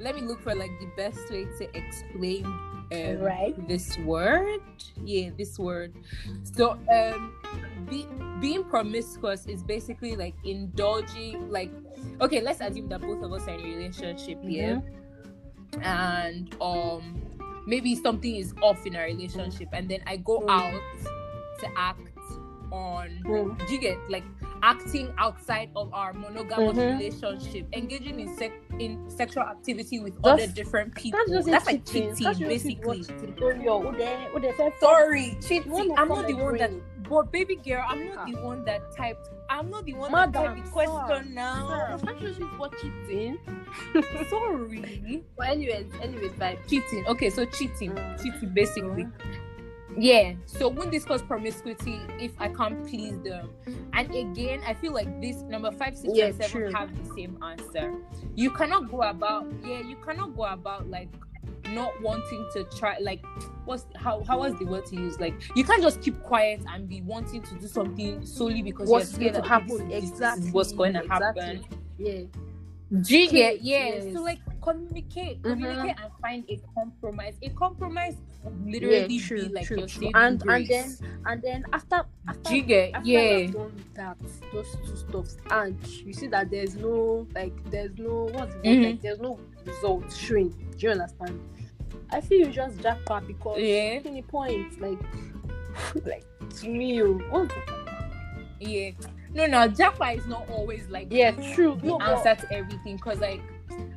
Let 0.01 0.17
me 0.17 0.23
look 0.23 0.41
for 0.43 0.55
like 0.55 0.71
the 0.81 0.89
best 0.97 1.31
way 1.31 1.45
to 1.59 1.77
explain 1.77 2.45
um, 2.93 3.19
Right. 3.21 3.69
this 3.69 3.97
word. 3.99 4.61
Yeah, 5.05 5.31
this 5.37 5.59
word. 5.59 5.93
So 6.43 6.79
um, 6.91 7.33
be, 7.89 8.07
being 8.41 8.65
promiscuous 8.65 9.47
is 9.47 9.63
basically 9.63 10.17
like 10.17 10.35
indulging. 10.45 11.51
Like, 11.51 11.71
okay, 12.21 12.41
let's 12.41 12.61
assume 12.61 12.89
that 12.89 13.01
both 13.01 13.23
of 13.23 13.33
us 13.33 13.47
are 13.49 13.55
in 13.55 13.61
a 13.61 13.77
relationship. 13.77 14.39
Yeah, 14.43 14.81
and 15.83 16.55
um, 16.61 17.21
maybe 17.67 17.95
something 17.95 18.37
is 18.37 18.55
off 18.63 18.87
in 18.87 18.97
our 18.97 19.05
relationship, 19.05 19.69
and 19.73 19.89
then 19.89 20.01
I 20.07 20.17
go 20.17 20.41
Mm. 20.41 20.51
out 20.51 20.83
to 21.61 21.67
act 21.77 22.01
on 22.71 23.09
Mm. 23.25 23.57
do 23.67 23.73
you 23.75 23.81
get 23.81 23.97
like 24.11 24.25
acting 24.63 25.11
outside 25.17 25.71
of 25.75 25.93
our 25.95 26.13
monogamous 26.13 26.77
Mhm. 26.77 26.99
relationship 26.99 27.67
engaging 27.73 28.21
in 28.21 28.29
sex 28.37 28.53
in 28.81 29.09
sexual 29.11 29.43
activity 29.43 30.01
with 30.01 30.15
That's- 30.23 30.45
other 30.45 30.53
different 30.53 30.95
people. 30.95 31.21
That's 31.29 31.47
that's, 31.47 31.67
like 31.67 31.85
cheating. 31.85 32.15
That's 32.25 32.39
basically 32.39 33.05
cheating. 33.05 33.63
Yo, 33.63 33.81
who 33.81 33.97
there- 33.97 34.29
who 34.33 34.41
there 34.41 34.55
said 34.57 34.73
sorry 34.81 35.37
cheating 35.41 35.95
i'm 35.97 36.09
not 36.09 36.27
the 36.27 36.35
one 36.35 36.57
that 36.57 36.71
but 37.09 37.33
baby 37.33 37.57
girl 37.57 37.85
i'm 37.89 38.09
not 38.15 38.27
the 38.27 38.37
one 38.37 38.65
that 38.65 38.81
typed. 38.97 39.29
I'm 39.51 39.71
not 39.71 39.87
the 39.87 39.95
one 39.95 40.13
Madam, 40.13 40.33
that 40.33 40.45
typed 40.57 40.65
the 40.67 40.71
question 40.71 41.35
now. 41.35 41.99
You 42.21 42.35
see 42.35 42.43
what 42.43 42.73
cheating? 42.81 43.39
sorry. 44.29 45.25
But 45.39 45.49
anyways, 45.49 45.87
anyways, 46.03 46.33
vibe. 46.33 46.59
cheating. 46.69 47.07
Okay 47.07 47.31
so 47.31 47.47
cheating. 47.47 47.93
Mm. 47.93 48.23
cheating 48.23 48.51
basically. 48.53 49.07
Yeah. 49.97 50.35
So 50.45 50.69
when 50.69 50.91
this 50.91 51.05
cause 51.07 51.23
promiscuity 51.23 51.99
if 52.21 52.33
i 52.39 52.49
can't 52.49 52.87
please 52.87 53.19
them 53.21 53.49
and 53.99 54.09
mm-hmm. 54.09 54.33
again 54.33 54.61
i 54.67 54.73
feel 54.73 54.93
like 54.93 55.21
this 55.21 55.37
number 55.43 55.71
five 55.73 55.97
six 55.97 56.13
Yeah, 56.15 56.27
and 56.27 56.35
seven 56.37 56.51
true. 56.51 56.73
have 56.73 56.91
the 56.97 57.15
same 57.15 57.43
answer 57.43 57.93
you 58.35 58.51
cannot 58.51 58.91
go 58.91 59.03
about 59.03 59.47
yeah 59.65 59.81
you 59.81 59.97
cannot 59.97 60.37
go 60.37 60.45
about 60.45 60.89
like 60.89 61.09
not 61.71 62.01
wanting 62.01 62.49
to 62.55 62.65
try 62.65 62.97
like 62.99 63.23
what's 63.67 63.85
how 63.97 64.23
how 64.25 64.39
was 64.39 64.59
the 64.59 64.65
word 64.65 64.87
to 64.87 64.97
use 64.97 65.19
like 65.21 65.35
you 65.55 65.65
can't 65.65 65.83
just 65.83 66.01
keep 66.01 66.23
quiet 66.23 66.61
and 66.73 66.89
be 66.89 67.03
wanting 67.03 67.43
to 67.43 67.55
do 67.57 67.67
something 67.67 68.25
solely 68.25 68.63
because 68.63 68.89
What's 68.89 69.19
going 69.19 69.35
to 69.35 69.43
happen? 69.43 69.89
this 69.89 70.05
is- 70.05 70.11
this 70.11 70.11
Exactly. 70.11 70.51
what's 70.51 70.73
going 70.73 70.95
to 70.95 71.01
exactly. 71.03 71.43
happen 71.43 71.65
Yeah. 71.99 72.21
get 73.03 73.35
Yes, 73.35 73.59
yeah 73.61 73.95
yes. 74.05 74.15
so 74.15 74.23
like 74.23 74.39
communicate 74.63 75.43
communicate 75.43 75.97
and 76.03 76.13
find 76.21 76.45
a 76.49 76.61
compromise 76.75 77.35
a 77.43 77.49
compromise 77.51 78.17
literally 78.65 79.15
yeah, 79.15 79.27
true, 79.27 79.49
be 79.49 79.55
like 79.55 79.67
true, 79.67 79.79
your 79.79 79.87
true. 79.87 80.11
And 80.15 80.43
and 80.49 80.67
then 80.69 80.97
and 81.27 81.43
then 81.43 81.65
after 81.73 82.05
after 82.29 82.55
you 82.57 82.75
after 82.95 83.09
yeah 83.09 83.47
done 83.51 83.85
that, 83.95 84.17
those 84.53 84.77
two 84.87 84.97
stuffs, 84.97 85.37
and 85.51 85.77
you 86.05 86.13
see 86.13 86.29
that 86.29 86.51
there's 86.51 86.77
no 86.77 87.27
like 87.35 87.53
there's 87.71 87.97
no 87.99 88.29
what's 88.33 88.55
the 88.57 88.61
Mhm. 88.69 88.85
like 88.85 89.03
there's 89.03 89.19
no 89.21 89.39
result 89.67 90.13
showing. 90.13 90.51
Do 90.51 90.87
you 90.87 90.91
understand? 90.93 91.41
I 92.11 92.21
feel 92.21 92.47
you 92.47 92.53
just 92.53 92.81
jackpot 92.81 93.27
because 93.27 93.59
Yeah. 93.61 94.01
any 94.05 94.23
point 94.23 94.81
like 94.81 94.99
like 96.07 96.25
to 96.61 96.69
me, 96.69 97.03
oh, 97.03 97.13
what's 97.31 97.55
yeah 98.61 98.91
no 99.35 99.47
no 99.47 99.69
jackpot 99.69 100.17
is 100.17 100.27
not 100.27 100.49
always 100.49 100.89
like 100.89 101.09
Yeah, 101.11 101.33
true. 101.55 101.77
the 101.81 101.87
No, 101.89 101.99
but- 101.99 102.27
answer 102.27 102.47
to 102.47 102.53
everything 102.55 102.97
because 102.97 103.21
like 103.21 103.43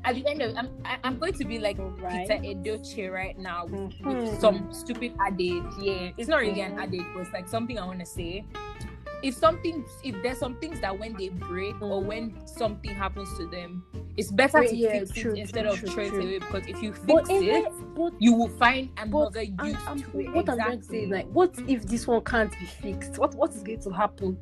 at 0.04 0.16
the 0.16 0.28
end 0.28 0.42
of 0.42 0.56
I'm 0.56 0.70
I'm 1.04 1.18
going 1.20 1.34
to 1.34 1.46
be 1.46 1.60
like 1.60 1.78
Right. 1.80 2.28
Peter 2.28 2.42
Edochie 2.42 3.12
right 3.12 3.38
now 3.38 3.66
with, 3.66 3.92
Mhm. 4.00 4.06
with 4.32 4.40
some 4.40 4.74
stupid 4.74 5.14
adage 5.20 5.64
yeah 5.80 6.12
it's 6.18 6.28
not 6.28 6.40
really 6.40 6.62
an 6.62 6.80
adage 6.80 7.06
but 7.14 7.22
it's 7.22 7.34
like 7.34 7.48
something 7.48 7.78
I 7.78 7.86
want 7.86 8.00
to 8.00 8.06
say 8.06 8.44
if 9.24 9.36
something 9.36 9.86
if 10.04 10.16
there's 10.24 10.40
some 10.40 10.56
things 10.58 10.80
that 10.82 10.98
when 10.98 11.14
they 11.18 11.30
break 11.30 11.76
or 11.82 12.02
Mhm. 12.02 12.06
when 12.06 12.48
something 12.48 12.92
happens 12.92 13.30
to 13.38 13.48
them 13.48 13.84
it's 14.18 14.32
better 14.32 14.64
to 14.68 14.76
yeah, 14.76 15.00
fix 15.00 15.12
true, 15.12 15.32
it 15.34 15.40
instead 15.40 15.64
true, 15.64 15.72
of 15.72 15.80
true, 15.80 15.90
throw 15.90 16.04
it 16.06 16.14
away 16.14 16.40
because 16.40 16.68
if 16.68 16.82
you 16.84 16.92
fix 16.94 17.06
But, 17.06 17.30
it 17.30 17.66
but 17.96 18.14
you 18.20 18.34
will 18.34 18.50
find 18.50 18.90
another 18.98 19.42
I'm, 19.60 19.68
use 19.68 19.78
I'm, 19.88 20.00
it 20.00 20.34
what 20.34 20.50
I'm 20.50 20.58
trying 20.58 20.80
to 20.80 20.86
say 20.86 21.06
like, 21.06 21.28
what 21.28 21.54
if 21.68 21.84
this 21.84 22.08
one 22.08 22.22
can't 22.24 22.52
be 22.60 22.66
fixed? 22.66 23.18
What 23.20 23.36
what 23.36 23.52
is 23.52 23.64
going 23.64 23.80
to 23.82 23.90
happen? 23.92 24.38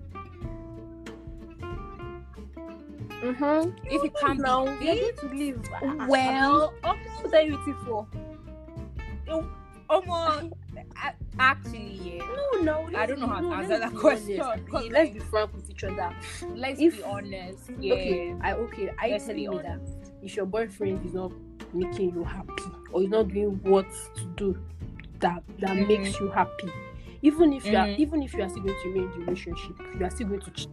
Mm-hmm. 3.21 3.71
if 3.85 4.03
it 4.03 4.13
can't 4.19 4.39
now, 4.39 4.65
be 4.79 4.85
you're 4.85 4.95
fixed, 4.95 5.21
going 5.21 5.33
to 5.33 5.37
leave. 5.37 5.69
well 6.07 6.73
okay 6.83 6.99
what 7.21 7.33
are 7.33 7.41
you 7.41 7.57
waiting 7.57 7.75
for? 7.85 8.07
Almost, 9.89 10.53
actually, 11.39 11.99
yeah. 12.03 12.23
No, 12.61 12.85
no. 12.85 12.97
I 12.97 13.07
don't 13.07 13.19
know 13.19 13.27
how 13.27 13.37
to 13.41 13.47
no, 13.47 13.53
answer 13.53 13.69
let's 13.69 13.81
that 13.85 13.91
be 13.93 13.97
question, 13.97 14.41
honest. 14.41 14.67
'cause, 14.69 14.87
Let's 14.91 15.09
be 15.11 15.19
frank 15.19 15.53
with 15.53 15.69
each 15.69 15.83
other. 15.83 16.15
Let's 16.55 16.79
If- 16.79 16.97
be 16.97 17.03
honest. 17.03 17.71
Yeah. 17.79 17.93
Okay, 17.95 18.35
I 18.41 18.53
okay. 18.53 18.89
Are 18.99 19.07
you 19.07 19.13
Let's 19.13 19.25
telling 19.25 19.41
be 19.41 19.49
me 19.49 19.57
that 19.63 19.79
if 20.21 20.35
your 20.35 20.45
boyfriend 20.45 21.03
is 21.05 21.13
not 21.13 21.31
making 21.73 22.13
you 22.13 22.23
happy 22.23 22.63
or 22.91 23.01
is 23.01 23.09
not 23.09 23.29
doing 23.29 23.59
what 23.63 23.87
to 24.15 24.23
do 24.35 24.57
that 25.21 25.43
that 25.59 25.75
Mhm. 25.75 25.87
makes 25.87 26.19
you 26.19 26.29
happy, 26.29 26.69
even 27.23 27.51
if 27.53 27.65
you 27.65 27.75
are 27.77 27.87
Mhm. 27.87 27.97
even 27.97 28.21
if 28.21 28.33
you 28.35 28.43
are 28.43 28.49
still 28.49 28.61
going 28.63 28.75
to 28.83 28.89
remain 28.89 29.03
in 29.05 29.11
the 29.11 29.25
relationship, 29.25 29.75
you 29.97 30.05
are 30.05 30.09
still 30.11 30.27
going 30.27 30.41
to 30.41 30.51
cheat 30.51 30.69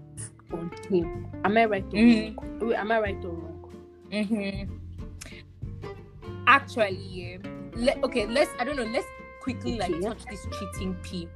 on 0.53 0.71
him. 0.91 1.27
Am 1.45 1.57
I 1.57 1.65
right 1.67 1.85
or 1.85 1.97
Mhm. 1.97 2.37
wrong? 2.61 2.73
Am 2.75 2.93
I 2.93 3.01
right 3.01 3.25
or 3.25 3.31
wrong? 3.31 3.73
Mm-hmm. 4.13 4.75
Actually. 6.47 7.41
Le- 7.75 7.99
okay, 8.05 8.27
let's. 8.27 8.51
I 8.59 8.65
don't 8.65 8.77
know. 8.77 8.85
Let's 8.85 9.07
quickly 9.41 9.79
like 9.79 10.01
touch 10.01 10.25
this 10.31 10.47
cheating 10.59 10.97
p. 11.03 11.29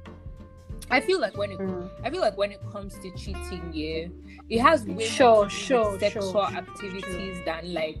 I 0.89 0.99
feel 0.99 1.19
like 1.21 1.37
when 1.37 1.51
it, 1.51 1.59
I 2.03 2.09
feel 2.09 2.19
like 2.21 2.37
when 2.37 2.51
it 2.51 2.59
comes 2.71 2.95
to 2.99 3.11
cheating, 3.15 3.69
yeah, 3.71 4.07
it 4.49 4.59
has 4.59 4.83
way 4.85 5.05
Sure, 5.05 5.35
more 5.43 5.49
sure, 5.49 5.99
sexual 5.99 6.31
sure, 6.33 6.43
activities 6.45 7.37
than 7.45 7.73
like, 7.73 7.97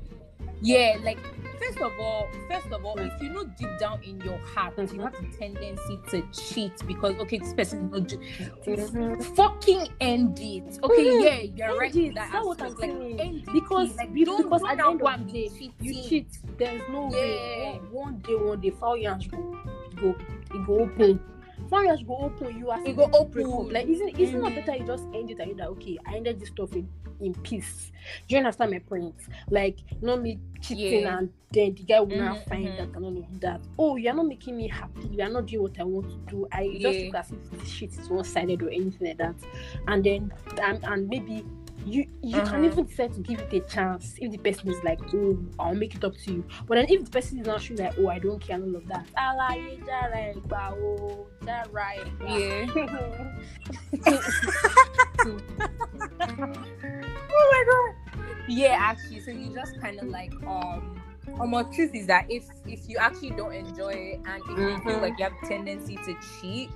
yeah, 0.61 0.97
like 1.03 1.17
first 1.59 1.79
of 1.79 1.91
all, 1.99 2.27
first 2.49 2.67
of 2.71 2.85
all, 2.85 2.97
if 2.99 3.21
you 3.21 3.29
know 3.29 3.45
deep 3.57 3.69
down 3.79 4.01
in 4.03 4.19
your 4.21 4.37
heart 4.39 4.73
you 4.77 4.83
Mhm. 4.85 5.03
have 5.03 5.13
a 5.15 5.37
tendency 5.37 5.99
to 6.09 6.21
cheat 6.31 6.73
because 6.87 7.15
okay, 7.19 7.37
this 7.39 7.53
person 7.53 7.85
is 7.85 7.91
not 7.91 8.07
do- 8.07 8.17
Mhm. 8.17 9.23
fucking 9.35 9.87
end 9.99 10.39
it. 10.39 10.79
Okay, 10.83 11.05
Mhm. 11.05 11.23
yeah, 11.23 11.39
you're 11.41 11.67
End 11.69 11.79
right. 11.79 11.95
it. 11.95 12.15
That 12.15 12.31
That's 12.31 12.45
what. 12.45 12.61
I'm 12.61 12.73
like, 12.75 12.89
end 12.89 13.35
it, 13.47 13.53
Because- 13.53 13.95
like, 13.97 14.13
be- 14.13 14.25
don't, 14.25 14.43
because 14.43 14.63
at 14.63 14.77
the 14.77 14.87
end 14.87 15.01
of 15.01 15.27
the 15.27 15.33
day, 15.33 15.49
cheating. 15.49 15.73
You 15.81 15.93
cheat. 16.03 16.27
There's 16.57 16.81
no 16.89 17.07
way. 17.07 17.73
Yeah. 17.73 17.79
One 17.91 18.17
day, 18.19 18.35
one 18.35 18.59
day, 18.61 18.69
foul 18.71 18.97
yansh 18.97 19.29
go, 19.29 19.57
go, 20.01 20.09
it 20.55 20.65
go 20.67 20.79
open. 20.79 21.19
Foul 21.69 21.83
yansh 21.83 22.05
go 22.07 22.17
open. 22.17 22.57
You 22.57 22.69
are 22.71 22.85
It 22.85 22.95
go 22.95 23.09
open. 23.13 23.69
Like, 23.71 23.87
isn't 23.87 24.19
isn't 24.19 24.43
it 24.43 24.43
Mhm. 24.43 24.55
better 24.55 24.75
you 24.77 24.85
just 24.85 25.05
end 25.13 25.29
it 25.29 25.39
and 25.39 25.49
you 25.49 25.55
that 25.55 25.67
okay? 25.69 25.97
I 26.05 26.15
ended 26.17 26.39
this 26.39 26.49
stuff 26.49 26.73
in, 26.73 26.87
in 27.21 27.33
peace. 27.35 27.91
Do 28.27 28.35
you 28.35 28.39
understand 28.39 28.71
my 28.71 28.79
point? 28.79 29.15
Like, 29.49 29.77
not 30.01 30.21
me 30.21 30.39
cheating 30.61 31.03
Yeah. 31.03 31.19
and 31.19 31.29
then 31.51 31.75
the 31.75 31.83
guy 31.83 31.99
will 31.99 32.17
not 32.17 32.37
Mhm, 32.37 32.47
find 32.49 32.77
that 32.77 32.89
and 32.95 33.05
all 33.05 33.17
of 33.17 33.39
that. 33.41 33.61
Oh, 33.77 33.95
you're 33.95 34.13
not 34.13 34.27
making 34.27 34.57
me 34.57 34.67
happy. 34.67 35.07
You 35.11 35.23
are 35.23 35.29
not 35.29 35.45
doing 35.47 35.63
what 35.63 35.79
I 35.79 35.83
want 35.83 36.09
to 36.09 36.17
do. 36.29 36.47
I 36.51 36.77
just 36.79 36.99
Yeah. 36.99 37.05
look 37.07 37.15
as 37.15 37.31
if 37.31 37.51
this 37.51 37.69
shit 37.69 37.91
is 37.97 38.09
one 38.09 38.23
sided 38.23 38.61
or 38.63 38.69
anything 38.69 39.07
like 39.07 39.17
that. 39.17 39.35
And 39.87 40.03
then 40.03 40.31
and, 40.61 40.83
and 40.83 41.07
maybe 41.07 41.45
you 41.85 42.05
you 42.21 42.41
can 42.43 42.55
Uh-huh. 42.59 42.65
even 42.65 42.85
decide 42.85 43.13
to 43.13 43.21
give 43.21 43.39
it 43.39 43.53
a 43.53 43.59
chance 43.61 44.15
if 44.19 44.31
the 44.31 44.37
person 44.37 44.69
is 44.69 44.83
like, 44.83 44.99
oh, 45.15 45.37
I'll 45.59 45.73
make 45.75 45.95
it 45.95 46.03
up 46.03 46.15
to 46.15 46.33
you. 46.33 46.43
But 46.67 46.75
then 46.75 46.85
if 46.89 47.05
the 47.05 47.11
person 47.11 47.39
is 47.39 47.47
not 47.47 47.61
showing 47.61 47.79
like, 47.79 47.93
oh, 47.97 48.07
I 48.07 48.19
don't 48.19 48.39
care 48.39 48.55
and 48.57 48.75
all 48.75 48.81
of 48.81 48.87
that, 48.87 49.07
alaye 49.17 49.79
oh 57.51 57.95
my 58.07 58.15
god. 58.15 58.45
Yeah, 58.47 58.75
actually, 58.79 59.19
so 59.21 59.31
you 59.31 59.53
just 59.53 59.79
kind 59.81 59.99
of 59.99 60.07
like 60.09 60.33
um. 60.47 60.97
Um, 61.39 61.51
my 61.51 61.63
truth 61.63 61.91
is 61.93 62.07
that 62.07 62.25
if 62.29 62.45
if 62.67 62.89
you 62.89 62.97
actually 62.97 63.31
don't 63.31 63.53
enjoy 63.53 63.91
it 63.91 64.19
and 64.25 64.43
if 64.43 64.49
you 64.49 64.79
feel 64.83 64.97
Mhm. 64.97 65.01
like 65.01 65.17
you 65.17 65.23
have 65.25 65.33
tendency 65.47 65.95
to 65.97 66.15
cheat, 66.41 66.69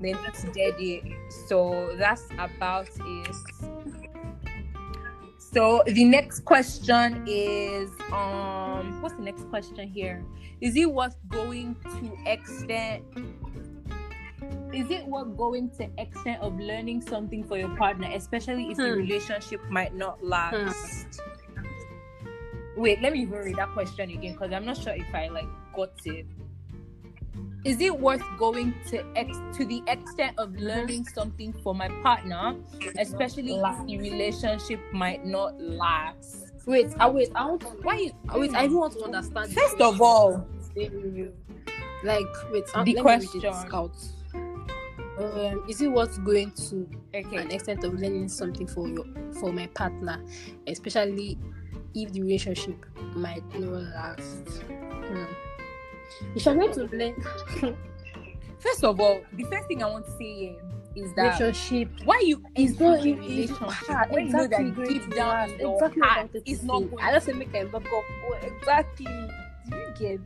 then 0.00 0.16
that's 0.24 0.42
dead 0.44 0.74
it. 0.78 1.02
So 1.48 1.94
that's 1.98 2.26
about 2.38 2.88
it. 3.04 3.36
So 5.38 5.82
the 5.86 6.04
next 6.04 6.44
question 6.44 7.24
is 7.26 7.90
um 8.12 8.96
what's 9.02 9.16
the 9.16 9.22
next 9.22 9.48
question 9.50 9.86
here? 9.88 10.24
Is 10.60 10.76
it 10.76 10.90
worth 10.90 11.16
going 11.28 11.76
to 11.98 12.16
extent 12.24 13.04
is 14.72 14.90
it 14.90 15.06
worth 15.06 15.36
going 15.36 15.70
to 15.70 15.78
the 15.78 15.90
extent 15.98 16.40
of 16.40 16.58
learning 16.58 17.02
something 17.02 17.44
for 17.44 17.58
your 17.58 17.74
partner, 17.76 18.08
especially 18.12 18.70
if 18.70 18.76
the 18.76 18.90
Hmm. 18.92 18.98
relationship 18.98 19.60
might 19.70 19.94
not 19.94 20.24
last? 20.24 21.20
Wait, 22.76 23.02
let 23.02 23.12
me 23.12 23.20
even 23.20 23.38
read 23.38 23.56
that 23.56 23.68
question 23.74 24.10
again 24.10 24.32
because 24.32 24.50
I'm 24.52 24.64
not 24.64 24.78
sure 24.78 24.94
if 24.94 25.14
I 25.14 25.28
like 25.28 25.46
got 25.74 25.90
it. 26.06 26.26
Is 27.64 27.80
it 27.80 27.96
worth 28.00 28.22
going 28.38 28.74
to 28.88 29.04
ex 29.14 29.38
to 29.58 29.64
the 29.64 29.82
extent 29.86 30.36
of 30.38 30.56
learning 30.56 31.04
something 31.04 31.52
for 31.62 31.74
my 31.74 31.88
partner, 32.02 32.56
especially 32.98 33.54
if 33.54 33.76
the 33.86 33.98
relationship 33.98 34.80
might 34.92 35.24
not 35.24 35.60
last? 35.60 36.50
Wait, 36.66 36.92
I 36.98 37.08
wait, 37.08 37.28
I 37.34 37.46
want 37.46 37.60
to, 37.60 37.68
Why 37.82 38.10
wait, 38.34 38.54
I 38.54 38.64
even 38.64 38.78
want 38.78 38.94
to 38.94 39.04
understand. 39.04 39.52
First 39.52 39.80
of 39.80 40.00
all, 40.00 40.46
like 42.04 42.26
wait, 42.50 42.64
um, 42.74 42.84
The 42.84 42.94
let 42.94 43.04
me 43.04 43.10
read 43.12 43.28
question. 43.30 43.42
it. 43.44 44.21
Um, 45.22 45.64
is 45.68 45.80
it 45.80 45.88
worth 45.88 46.22
going 46.24 46.52
to 46.52 46.88
okay, 47.14 47.36
an 47.36 47.50
extent 47.50 47.84
of 47.84 47.94
learning 47.94 48.28
something 48.28 48.66
for 48.66 48.88
your 48.88 49.04
for 49.40 49.52
my 49.52 49.66
partner, 49.68 50.22
especially 50.66 51.38
if 51.94 52.12
the 52.12 52.22
relationship 52.22 52.76
might 53.14 53.44
not 53.58 53.82
last. 53.82 54.62
Hmm. 54.62 55.24
If 56.34 56.46
I'm 56.46 56.58
going 56.58 56.72
to 56.72 56.84
learn 56.96 57.14
first 58.58 58.84
of 58.84 59.00
all, 59.00 59.22
the 59.32 59.44
first 59.44 59.68
thing 59.68 59.82
I 59.82 59.90
want 59.90 60.06
to 60.06 60.12
say 60.12 60.34
here 60.34 60.56
is 60.94 61.14
that 61.14 61.40
relationship, 61.40 61.88
why 62.04 62.20
you 62.24 62.44
is 62.54 62.78
not 62.78 62.98
it's 62.98 63.04
relationship 63.04 63.56
hard. 63.58 64.10
when 64.10 64.26
you 64.26 64.32
know 64.32 64.42
exactly 64.44 64.70
that 64.70 64.88
deep 64.88 65.14
down 65.14 65.50
exactly 65.50 66.02
heart 66.02 66.30
it's 66.34 66.62
not 66.62 66.80
going 66.80 67.02
I 67.02 67.12
just 67.12 67.26
say 67.26 67.32
make 67.32 67.54
a 67.54 67.60
up. 67.60 67.82
Oh, 67.86 68.38
exactly. 68.42 69.06
Do 69.06 69.76
you 69.76 69.92
get? 69.98 70.20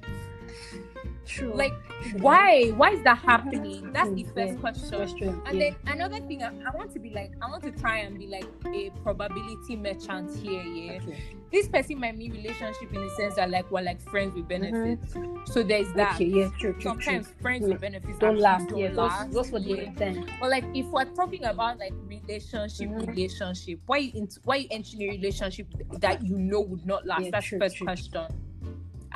True. 1.26 1.52
like 1.54 1.72
why 2.18 2.68
why 2.76 2.90
is 2.92 3.02
that 3.02 3.18
happening? 3.18 3.90
That's 3.92 4.10
the 4.12 4.24
first 4.34 4.60
question. 4.60 5.42
And 5.46 5.60
then 5.60 5.74
another 5.86 6.20
thing, 6.20 6.42
I, 6.42 6.48
I 6.66 6.70
want 6.76 6.92
to 6.92 7.00
be 7.00 7.10
like, 7.10 7.32
I 7.42 7.50
want 7.50 7.64
to 7.64 7.72
try 7.72 7.98
and 7.98 8.16
be 8.16 8.28
like 8.28 8.46
a 8.66 8.90
probability 9.02 9.74
merchant 9.76 10.36
here. 10.36 10.62
Yeah, 10.62 10.92
Okay. 11.02 11.18
this 11.50 11.66
person 11.68 11.98
might 11.98 12.16
mean 12.16 12.32
relationship 12.32 12.92
in 12.92 13.02
the 13.02 13.10
sense 13.16 13.34
that 13.34 13.50
like 13.50 13.68
we're 13.72 13.82
like 13.82 14.00
friends 14.08 14.34
with 14.36 14.46
benefits. 14.46 15.14
So 15.52 15.62
there's 15.64 15.92
that. 15.94 16.14
Okay, 16.14 16.26
yeah, 16.26 16.48
true, 16.60 16.72
true, 16.74 16.82
Sometimes 16.82 17.26
true. 17.26 17.36
friends 17.40 17.62
Yeah. 17.62 17.68
with 17.72 17.80
benefits 17.80 18.18
Don't 18.18 18.38
last. 18.38 18.68
Don't 18.68 18.78
Yeah, 18.78 18.90
last. 18.92 19.24
just, 19.24 19.34
just 19.34 19.50
for 19.50 19.58
the 19.60 19.68
Yeah. 19.76 19.92
time. 19.94 20.26
But 20.40 20.50
like 20.50 20.64
if 20.74 20.86
we're 20.86 21.04
talking 21.06 21.44
about 21.44 21.78
like 21.78 21.92
relationship, 22.06 22.88
Mhm. 22.88 23.06
relationship, 23.08 23.80
why 23.86 23.96
you 23.98 24.12
into, 24.14 24.40
why 24.44 24.56
you 24.56 24.68
a 24.70 25.10
relationship 25.10 25.66
that 25.98 26.24
you 26.24 26.38
know 26.38 26.60
would 26.60 26.86
not 26.86 27.04
last? 27.04 27.24
Yeah, 27.24 27.30
That's 27.32 27.46
true, 27.46 27.58
the 27.58 27.64
first 27.64 27.76
true. 27.76 27.86
question. 27.86 28.26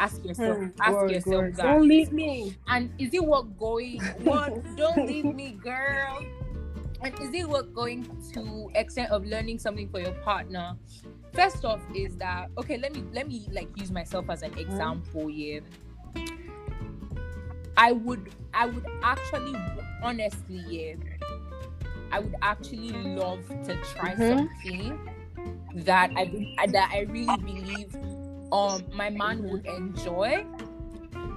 Ask 0.01 0.25
yourself. 0.25 0.57
Hmm, 0.59 0.67
ask 0.81 1.11
yourself 1.13 1.43
word. 1.45 1.57
that. 1.57 1.63
Don't 1.63 1.87
leave 1.87 2.11
me. 2.11 2.57
And 2.69 2.91
is 2.99 3.13
it 3.13 3.23
worth 3.23 3.57
going? 3.59 4.01
What? 4.25 4.55
Don't 4.77 5.07
leave 5.07 5.27
me, 5.27 5.53
girl. 5.53 6.25
And 7.03 7.15
is 7.21 7.35
it 7.35 7.47
worth 7.49 7.73
going 7.75 8.09
to 8.33 8.71
extent 8.75 9.11
of 9.11 9.27
learning 9.27 9.59
something 9.59 9.89
for 9.91 10.01
your 10.01 10.13
partner? 10.25 10.75
First 11.35 11.65
off, 11.67 11.81
is 11.95 12.17
that 12.17 12.49
okay? 12.59 12.79
Let 12.79 12.95
me 12.95 13.05
let 13.13 13.29
me 13.29 13.47
like 13.53 13.69
use 13.77 13.91
myself 13.91 14.31
as 14.31 14.43
an 14.43 14.57
example. 14.59 15.29
Yeah, 15.29 15.61
I 17.77 17.93
would 17.93 18.31
I 18.53 18.67
would 18.67 18.87
actually 19.03 19.55
honestly 20.03 20.65
yeah, 20.69 20.95
I 22.11 22.21
would 22.21 22.35
actually 22.43 22.93
love 22.93 23.47
to 23.67 23.77
try 23.95 24.15
Mhm. 24.17 24.29
something 24.29 24.99
that 25.87 26.11
I 26.17 26.67
that 26.67 26.91
I 26.93 27.01
really 27.03 27.37
believe 27.37 27.97
um 28.53 28.83
my 28.93 29.11
man 29.11 29.39
Mhm. 29.43 29.51
would 29.51 29.67
enjoy. 29.67 30.45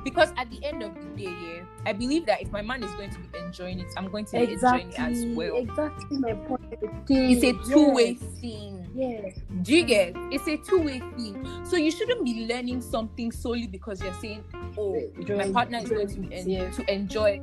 Because 0.04 0.34
at 0.36 0.52
the 0.52 0.60
end 0.66 0.84
of 0.84 0.94
the 0.96 1.24
day 1.24 1.32
yeah 1.32 1.64
i 1.86 1.94
believe 1.94 2.26
that 2.26 2.42
if 2.42 2.52
my 2.52 2.62
man 2.62 2.84
is 2.84 2.92
going 2.96 3.10
to 3.10 3.20
be 3.20 3.38
enjoying 3.40 3.80
it 3.80 3.88
i'm 3.96 4.10
going 4.12 4.26
to 4.26 4.32
be 4.34 4.52
enjoying 4.54 4.90
it 4.90 5.00
as 5.00 5.26
well. 5.36 5.56
Exactly 5.56 6.18
my 6.18 6.34
point. 6.34 6.62
it's 7.10 7.44
a 7.44 7.54
two-way 7.72 8.16
thing. 8.16 8.86
Yeah. 8.94 9.30
do 9.64 9.74
you 9.76 9.84
get? 9.84 10.14
It's 10.32 10.46
a 10.48 10.58
two-way 10.58 11.00
thing. 11.18 11.48
So 11.66 11.78
you 11.78 11.90
shouldn't 11.90 12.24
be 12.26 12.46
learning 12.48 12.82
something 12.82 13.32
solely 13.32 13.68
because 13.68 14.04
you're 14.04 14.14
saying 14.16 14.44
oh 14.78 15.02
my 15.38 15.50
partner 15.52 15.80
is 15.80 15.90
going 15.90 16.08
to 16.10 16.20
be 16.20 16.36
en- 16.36 16.50
Yeah. 16.50 16.70
to 16.72 16.94
enjoy 16.94 17.40
it. 17.40 17.42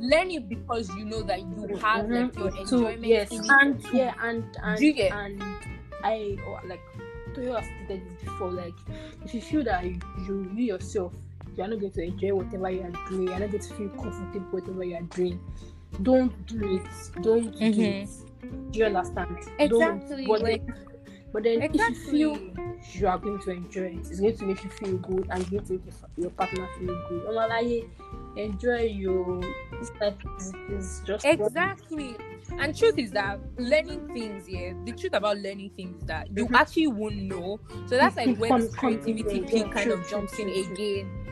Learn 0.00 0.30
it 0.30 0.48
because 0.48 0.88
you 0.96 1.04
know 1.04 1.22
that 1.22 1.40
you 1.40 1.76
have 1.76 2.08
like 2.10 2.34
your 2.36 2.56
enjoyment 2.56 3.04
yes, 3.04 3.30
and 3.32 3.84
yeah, 3.92 4.14
and 4.22 4.44
and 4.62 4.78
Do 4.78 4.86
you 4.86 4.92
get- 4.94 5.12
and 5.12 5.42
I 6.02 6.36
or, 6.46 6.60
like 6.66 6.80
Toyo 7.34 7.56
has 7.56 7.64
stated 7.66 8.04
this 8.06 8.22
before. 8.24 8.50
Like, 8.52 8.74
if 9.24 9.34
you 9.34 9.40
feel 9.40 9.64
that 9.64 9.84
you, 9.84 9.98
you 10.26 10.50
you 10.54 10.64
yourself 10.64 11.12
you 11.56 11.64
are 11.64 11.68
not 11.68 11.80
going 11.80 11.92
to 11.92 12.02
enjoy 12.02 12.34
whatever 12.34 12.70
you 12.70 12.82
are 12.82 13.08
doing, 13.10 13.26
you 13.26 13.32
are 13.32 13.40
not 13.40 13.50
going 13.50 13.62
to 13.62 13.74
feel 13.74 13.88
comfortable 13.90 14.46
whatever 14.50 14.84
you 14.84 14.94
are 14.94 15.02
doing, 15.02 15.40
don't 16.02 16.46
do 16.46 16.76
it. 16.76 17.22
Don't 17.22 17.50
do 17.52 17.58
Mhm. 17.58 18.02
it. 18.04 18.72
Do 18.72 18.78
you 18.78 18.84
understand? 18.84 19.36
Exactly, 19.58 19.68
Don't. 19.68 20.26
But 20.28 20.42
like- 20.42 20.66
then, 20.66 20.74
but 21.32 21.42
then 21.42 21.62
if 21.62 21.74
you 21.74 21.94
feel 21.94 22.38
you 22.94 23.08
are 23.08 23.18
going 23.18 23.40
to 23.40 23.50
enjoy 23.50 23.82
it. 23.82 23.98
It's 24.10 24.20
going 24.20 24.36
to 24.36 24.44
make 24.46 24.62
you 24.62 24.70
feel 24.70 24.96
good 24.98 25.26
and 25.30 25.40
it's 25.40 25.50
going 25.50 25.64
to 25.64 25.72
make 25.72 25.82
your, 25.86 26.10
your 26.16 26.30
partner 26.30 26.68
feel 26.78 26.94
good. 27.08 27.26
Enjoy 28.36 28.82
your 28.82 29.40
this 29.80 29.90
life 30.00 30.14
is, 30.38 30.54
is 30.70 31.02
just 31.06 31.24
Exactly. 31.24 32.16
And 32.60 32.76
truth 32.76 32.98
is 32.98 33.10
that 33.12 33.38
learning 33.58 34.08
things, 34.14 34.48
yeah, 34.48 34.72
the 34.84 34.92
truth 34.92 35.12
about 35.14 35.38
learning 35.38 35.70
things 35.76 36.02
that 36.06 36.28
you 36.36 36.46
Mhm. 36.46 36.54
actually 36.56 36.86
won't 36.88 37.16
know. 37.16 37.60
So 37.86 37.96
that's 37.96 38.16
like 38.16 38.36
when 38.38 38.50
Come- 38.50 38.60
this 38.60 38.74
creativity 38.74 39.44
yeah, 39.56 39.62
kind 39.68 39.84
true, 39.84 39.92
of 39.94 40.00
true, 40.02 40.10
jumps 40.10 40.38
in 40.38 40.46
true, 40.48 40.64
true. 40.64 40.72
again. 40.72 41.24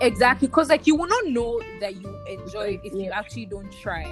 exactly 0.00 0.46
because 0.46 0.68
like 0.68 0.86
you 0.86 0.94
will 0.94 1.08
not 1.08 1.26
know 1.26 1.60
that 1.80 1.96
you 2.00 2.08
enjoy 2.28 2.74
it 2.74 2.80
if 2.84 2.92
you 2.92 3.10
actually 3.10 3.46
don't 3.46 3.72
try 3.72 4.04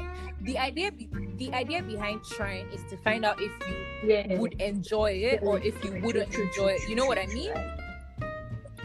the 0.43 0.57
idea 0.59 0.91
be- 0.91 1.09
the 1.37 1.53
idea 1.53 1.83
behind 1.83 2.25
trying 2.25 2.67
is 2.73 2.83
to 2.91 2.97
find 2.99 3.25
out 3.25 3.37
if 3.41 3.53
you 3.69 4.09
Yeah. 4.11 4.39
would 4.39 4.55
enjoy 4.61 5.13
it 5.13 5.41
or 5.43 5.59
if 5.61 5.75
you 5.85 5.93
wouldn't 6.03 6.31
True, 6.33 6.49
true, 6.55 6.65
enjoy 6.65 6.73
it 6.73 6.89
you 6.89 6.97
know 6.97 7.05
what 7.07 7.19
i 7.19 7.27
mean 7.27 7.53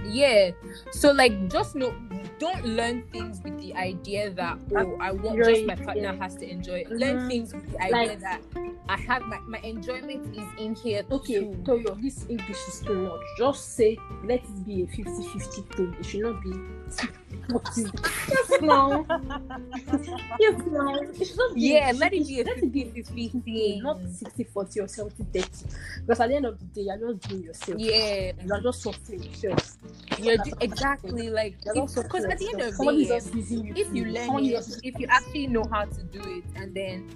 yeah 0.05 0.51
so 0.91 1.11
like 1.11 1.33
just 1.49 1.75
know 1.75 1.93
don't 2.39 2.65
learn 2.65 3.03
things 3.11 3.41
with 3.43 3.59
the 3.59 3.73
idea 3.75 4.29
that 4.31 4.57
oh 4.77 4.97
i 4.99 5.11
want 5.11 5.37
just 5.43 5.65
my 5.65 5.75
partner 5.75 6.15
has 6.15 6.35
to 6.35 6.49
enjoy 6.49 6.79
it 6.79 6.89
learn 6.89 7.17
mm-hmm. 7.17 7.27
things 7.27 7.53
with 7.53 7.69
the 7.71 7.81
idea 7.81 8.13
Like- 8.13 8.19
that 8.21 8.41
i 8.87 8.97
have 8.97 9.23
my, 9.23 9.39
my 9.47 9.59
enjoyment 9.59 10.35
is 10.35 10.47
in 10.57 10.75
here 10.75 11.03
Okay, 11.11 11.39
too. 11.39 11.61
Toyo, 11.65 11.95
this 12.01 12.25
English 12.29 12.57
is 12.67 12.81
too 12.81 12.93
much. 13.09 13.21
Just 13.37 13.75
say, 13.75 13.97
let 14.23 14.43
it 14.43 14.65
be 14.65 14.83
a 14.83 14.87
50 14.87 15.27
50 15.27 15.61
thing. 15.75 15.95
It 15.99 16.05
should 16.05 16.21
not 16.21 16.41
be 16.43 16.51
40. 16.51 16.78
Yes, 17.75 18.61
now. 18.61 19.05
yes, 20.39 20.61
now. 20.71 20.99
It 21.19 21.27
should 21.27 21.37
not 21.37 21.53
be. 21.55 21.61
yeah 21.61 21.91
let 21.95 22.13
it 22.13 22.27
be 22.27 22.41
a 22.41 22.43
let 22.43 22.57
it 22.57 22.71
be 22.71 22.83
50 22.85 23.29
50 23.29 23.29
50 23.39 23.81
not 23.81 23.99
60 24.07 24.43
40 24.45 24.79
or 24.81 24.87
70 24.87 25.23
30. 25.33 25.49
Because 26.05 26.19
at 26.19 26.29
the 26.29 26.35
end 26.35 26.45
of 26.45 26.59
the 26.59 26.65
day, 26.65 26.81
you're 26.81 27.13
just 27.13 27.29
doing 27.29 27.43
yourself. 27.43 27.79
yeah 27.79 28.31
You're 28.45 28.61
just 28.61 28.81
suffering 28.83 29.23
yourself. 29.23 29.77
you're 30.19 30.37
ju- 30.37 30.53
exactly 30.61 31.29
like 31.29 31.57
because 31.63 31.97
at 32.25 32.37
the 32.39 32.49
end 32.53 32.61
of 32.61 32.77
the 32.77 32.85
day 32.85 32.95
is 32.97 33.07
just 33.09 33.33
using 33.35 33.65
you. 33.65 33.73
if 33.75 33.93
you 33.93 34.05
learn 34.05 34.45
it, 34.45 34.67
if 34.83 34.99
you 34.99 35.07
actually 35.09 35.47
know 35.47 35.65
how 35.71 35.85
to 35.85 36.03
do 36.03 36.21
it, 36.37 36.43
and 36.55 36.73
then 36.75 37.09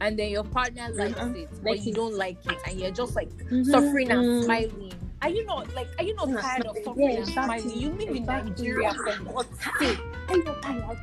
and 0.00 0.18
then 0.18 0.30
your 0.30 0.44
partner 0.44 0.88
likes 0.92 1.18
Mhm. 1.20 1.36
it, 1.36 1.48
but 1.62 1.70
Likes 1.72 1.86
you 1.86 1.92
it. 1.92 1.94
don't 1.94 2.14
like 2.14 2.38
it, 2.46 2.58
and 2.66 2.80
you're 2.80 2.90
just 2.90 3.14
like 3.14 3.30
Mhm, 3.48 3.64
suffering 3.66 4.10
and 4.10 4.20
mhm. 4.20 4.44
smiling. 4.44 4.92
Are 5.24 5.30
you 5.30 5.46
not 5.46 5.74
like? 5.74 5.88
Are 5.98 6.04
you 6.04 6.14
not 6.16 6.28
Yeah, 6.28 6.40
tired 6.42 6.66
of 6.66 6.76
yeah, 6.76 6.84
suffering 6.84 7.08
and 7.08 7.18
exactly, 7.20 7.58
smiling? 7.60 7.80
You 7.80 7.88
live 7.92 8.08
in 8.10 8.16
exactly. 8.18 8.50
Nigeria 8.50 8.92
for 8.92 9.24
God's 9.24 9.58
sake. 9.78 9.98
Are 10.28 10.36
you 10.36 10.44
not 10.44 10.62
tired? 10.62 10.98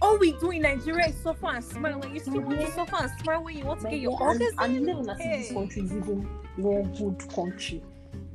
All 0.00 0.16
we 0.18 0.30
do 0.38 0.50
in 0.52 0.62
Nigeria 0.62 1.08
is 1.08 1.16
suffer 1.16 1.46
and 1.48 1.64
smile. 1.64 1.98
When 1.98 2.14
you 2.14 2.20
still 2.20 2.40
want 2.40 2.60
to 2.60 2.70
suffer 2.70 2.96
and 3.00 3.10
smile 3.20 3.42
when 3.42 3.58
you 3.58 3.64
want 3.64 3.80
to 3.80 3.90
get 3.90 3.98
your 3.98 4.22
organs. 4.22 4.54
and 4.58 4.74
you 4.74 4.80
never 4.82 5.02
know 5.02 5.14
this 5.16 5.50
country 5.52 5.82
is 5.82 5.92
even 5.92 6.22
one 6.56 6.84
good 6.94 7.28
country. 7.34 7.82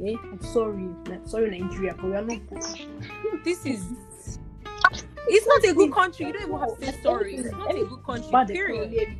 Eh? 0.06 0.16
I'm 0.30 0.42
sorry, 0.44 0.84
Ni- 1.08 1.20
sorry 1.26 1.58
Nigeria, 1.58 1.94
but 1.96 2.04
we 2.06 2.16
are 2.16 2.22
not 2.22 2.50
good. 2.50 3.44
This 3.46 3.66
is. 3.66 3.86
It's 5.32 5.46
not 5.48 5.64
a 5.64 5.74
good 5.74 5.94
country. 5.94 6.26
You 6.26 6.34
don't 6.34 6.42
even 6.42 6.60
have 6.60 6.78
to 6.80 6.86
say 6.86 7.02
sorry. 7.02 7.36
It's 7.36 7.52
not 7.52 7.76
a 7.76 7.86
good 7.86 8.04
country. 8.04 8.56
Period. 8.56 9.18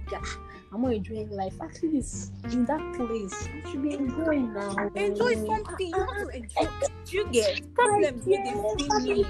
Yeah. 0.72 0.76
I'm 0.76 0.82
not 0.82 0.94
enjoying 0.94 1.30
life. 1.32 1.54
At 1.62 1.82
least 1.84 2.34
in 2.52 2.66
that 2.66 2.94
place, 2.96 3.48
you 3.54 3.72
should 3.72 3.84
be 3.84 3.94
enjoying 3.94 4.54
now. 4.54 4.90
Enjoy 4.96 5.36
something. 5.36 5.88
You 5.88 5.98
want 5.98 6.32
to 6.32 6.38
enjoy. 6.38 6.68
Do 7.06 7.18
you 7.18 7.28
get 7.32 7.74
problems 7.74 8.26
with 8.26 8.44
the 8.44 8.56
finish? 9.00 9.28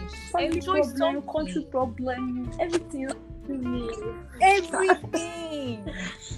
Enjoy 0.55 0.81
problem, 0.81 0.97
something. 0.97 1.31
country 1.31 1.63
problem, 1.71 2.51
everything. 2.59 3.09
Everything. 4.41 5.89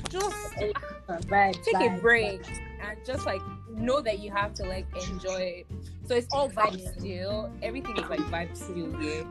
Just 0.10 0.56
Bye, 1.30 1.54
take 1.64 1.74
bye, 1.74 1.84
a 1.84 2.00
break 2.00 2.42
and 2.82 2.98
just 3.06 3.26
like 3.26 3.42
know 3.70 4.02
that 4.02 4.20
you 4.20 4.32
have 4.32 4.54
to 4.56 4.64
like 4.64 4.86
enjoy. 5.10 5.66
So 6.06 6.16
it's 6.16 6.28
all 6.32 6.50
vibes 6.50 6.98
still. 6.98 7.52
Everything 7.62 7.98
is 7.98 8.10
like 8.10 8.20
vibes 8.22 8.58
still 8.58 8.92
here. 9.00 9.26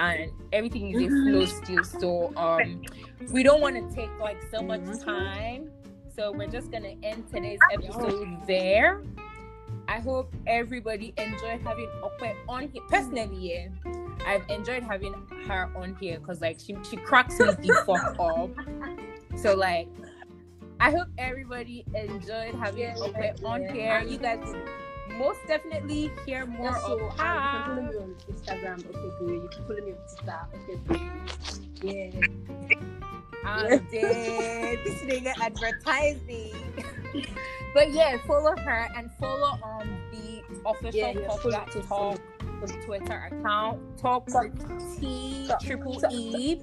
And 0.00 0.30
everything 0.52 0.90
is 0.92 1.02
in 1.02 1.10
Mhm. 1.10 1.30
flow 1.32 1.44
still. 1.46 1.84
So 1.84 2.32
um 2.36 2.82
we 3.32 3.42
don't 3.42 3.60
want 3.60 3.76
to 3.76 3.94
take 3.94 4.10
like 4.20 4.38
so 4.50 4.62
much 4.62 4.80
Mhm. 4.82 5.04
time. 5.04 5.70
So 6.14 6.32
we're 6.32 6.48
just 6.48 6.70
gonna 6.70 6.94
end 7.02 7.28
today's 7.32 7.58
episode 7.72 8.26
there. 8.46 9.02
I 9.88 10.00
hope 10.00 10.34
everybody 10.46 11.14
enjoyed 11.16 11.60
having 11.62 11.88
Okpe 12.02 12.34
on 12.48 12.68
here. 12.68 12.82
Personally, 12.88 13.52
yeah, 13.52 13.68
I've 14.26 14.48
enjoyed 14.50 14.82
having 14.82 15.14
her 15.46 15.70
on 15.76 15.96
here 16.00 16.18
because 16.18 16.40
like 16.40 16.58
she 16.60 16.76
she 16.88 16.96
cracks 16.96 17.38
me 17.38 17.46
the 17.46 17.82
fuck 17.86 18.18
up. 18.20 18.50
So 19.38 19.54
like, 19.54 19.88
I 20.80 20.90
hope 20.90 21.08
everybody 21.18 21.84
enjoyed 21.94 22.54
having 22.54 22.80
Yeah, 22.80 22.94
Okpe 22.96 23.44
on 23.44 23.64
here. 23.74 24.00
You 24.02 24.18
guys 24.18 24.54
most 25.16 25.40
definitely 25.46 26.10
hear 26.26 26.46
more 26.46 26.66
Yeah, 26.66 26.78
so, 26.80 26.98
of 26.98 27.00
um, 27.00 27.08
you 27.08 27.16
can 27.18 27.64
follow 27.64 27.82
me 27.82 27.96
on 27.98 28.14
Instagram, 28.30 28.78
okay, 28.86 29.10
bro. 29.18 29.28
You 29.32 29.48
can 29.52 29.64
follow 29.64 29.80
me 29.80 29.92
on 29.92 29.98
Twitter, 30.16 30.40
okay, 30.54 30.76
bro. 30.84 30.98
Yeah. 31.82 32.10
I'm 33.44 33.86
dead. 33.90 34.78
This 34.84 35.00
nigga 35.02 35.32
advertising. 35.40 36.54
but 37.74 37.90
yeah, 37.92 38.18
follow 38.26 38.54
her 38.56 38.88
and 38.96 39.10
follow 39.18 39.58
um 39.62 39.88
the 40.12 40.42
official 40.66 40.92
Yeah, 40.98 41.10
yeah, 41.12 41.26
Talk 41.28 41.40
follow- 41.88 42.16
Talk 42.66 42.84
Twitter 42.84 43.30
account. 43.32 43.80
Talk 43.98 44.26
Talk- 44.26 44.52
T 45.00 45.48
triple 45.62 46.02
E. 46.12 46.60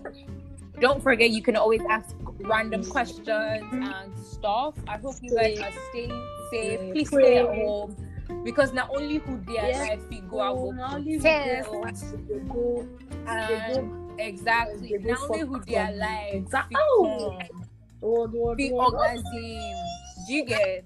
Don't 0.81 1.01
forget 1.01 1.29
you 1.31 1.41
can 1.41 1.55
always 1.55 1.81
ask 1.89 2.13
random 2.41 2.83
questions 2.83 3.27
and 3.71 4.19
stuff. 4.19 4.75
I 4.87 4.97
hope 4.97 5.15
you 5.21 5.33
guys 5.33 5.57
are 5.59 5.71
staying 5.91 6.27
safe. 6.51 6.91
Please 6.91 7.07
stay 7.07 7.37
at 7.37 7.45
home. 7.45 7.95
Because 8.43 8.73
not 8.73 8.89
only 8.95 9.17
who 9.17 9.37
their 9.41 9.69
Yeah. 9.69 9.79
life 9.79 9.99
we 10.09 10.19
go 10.21 10.39
oh, 10.39 10.41
out 10.41 10.55
Oh, 10.57 10.61
will 10.65 10.71
now 10.73 10.97
leave 10.97 11.21
test 11.21 11.67
it 11.67 11.71
there. 11.71 12.39
They 12.39 12.39
go, 12.45 12.87
they 13.25 13.73
go. 13.73 14.15
exactly 14.19 14.89
they 14.89 14.97
go 14.97 15.11
not 15.11 15.29
only 15.29 15.39
who 15.47 15.59
their 15.65 15.87
from- 15.87 15.97
life 15.97 16.33
Exactly. 16.33 16.77
Oh. 16.79 17.39
Word, 18.01 18.33
word, 18.33 18.57
the 18.57 18.71
word. 18.71 18.93
orgasm. 18.93 19.25
You 20.27 20.45
get? 20.45 20.85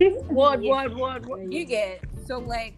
Word, 0.30 0.62
word, 0.62 0.96
word, 0.96 1.26
word. 1.26 1.52
You 1.52 1.64
get. 1.66 2.02
So 2.26 2.38
like, 2.38 2.74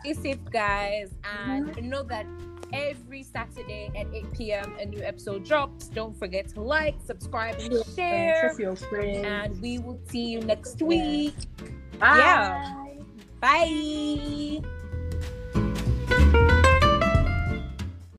stay 0.00 0.14
safe, 0.14 0.38
guys, 0.50 1.10
and 1.22 1.66
mm-hmm. 1.66 1.88
know 1.88 2.02
that 2.04 2.24
every 2.72 3.22
Saturday 3.22 3.90
at 3.94 4.06
8 4.12 4.32
p.m. 4.32 4.76
a 4.80 4.86
new 4.86 5.02
episode 5.02 5.44
drops. 5.44 5.88
Don't 5.88 6.18
forget 6.18 6.48
to 6.54 6.62
like, 6.62 6.94
subscribe, 7.04 7.56
and 7.60 7.72
Share 7.72 7.94
share. 7.94 8.48
with 8.50 8.58
your 8.58 8.76
friends. 8.76 9.26
And 9.26 9.60
we 9.60 9.78
will 9.78 10.00
see 10.08 10.24
you 10.30 10.40
next 10.40 10.80
week. 10.82 11.34
Bye. 11.98 12.18
yeah. 12.18 12.78
Bye. 13.42 14.62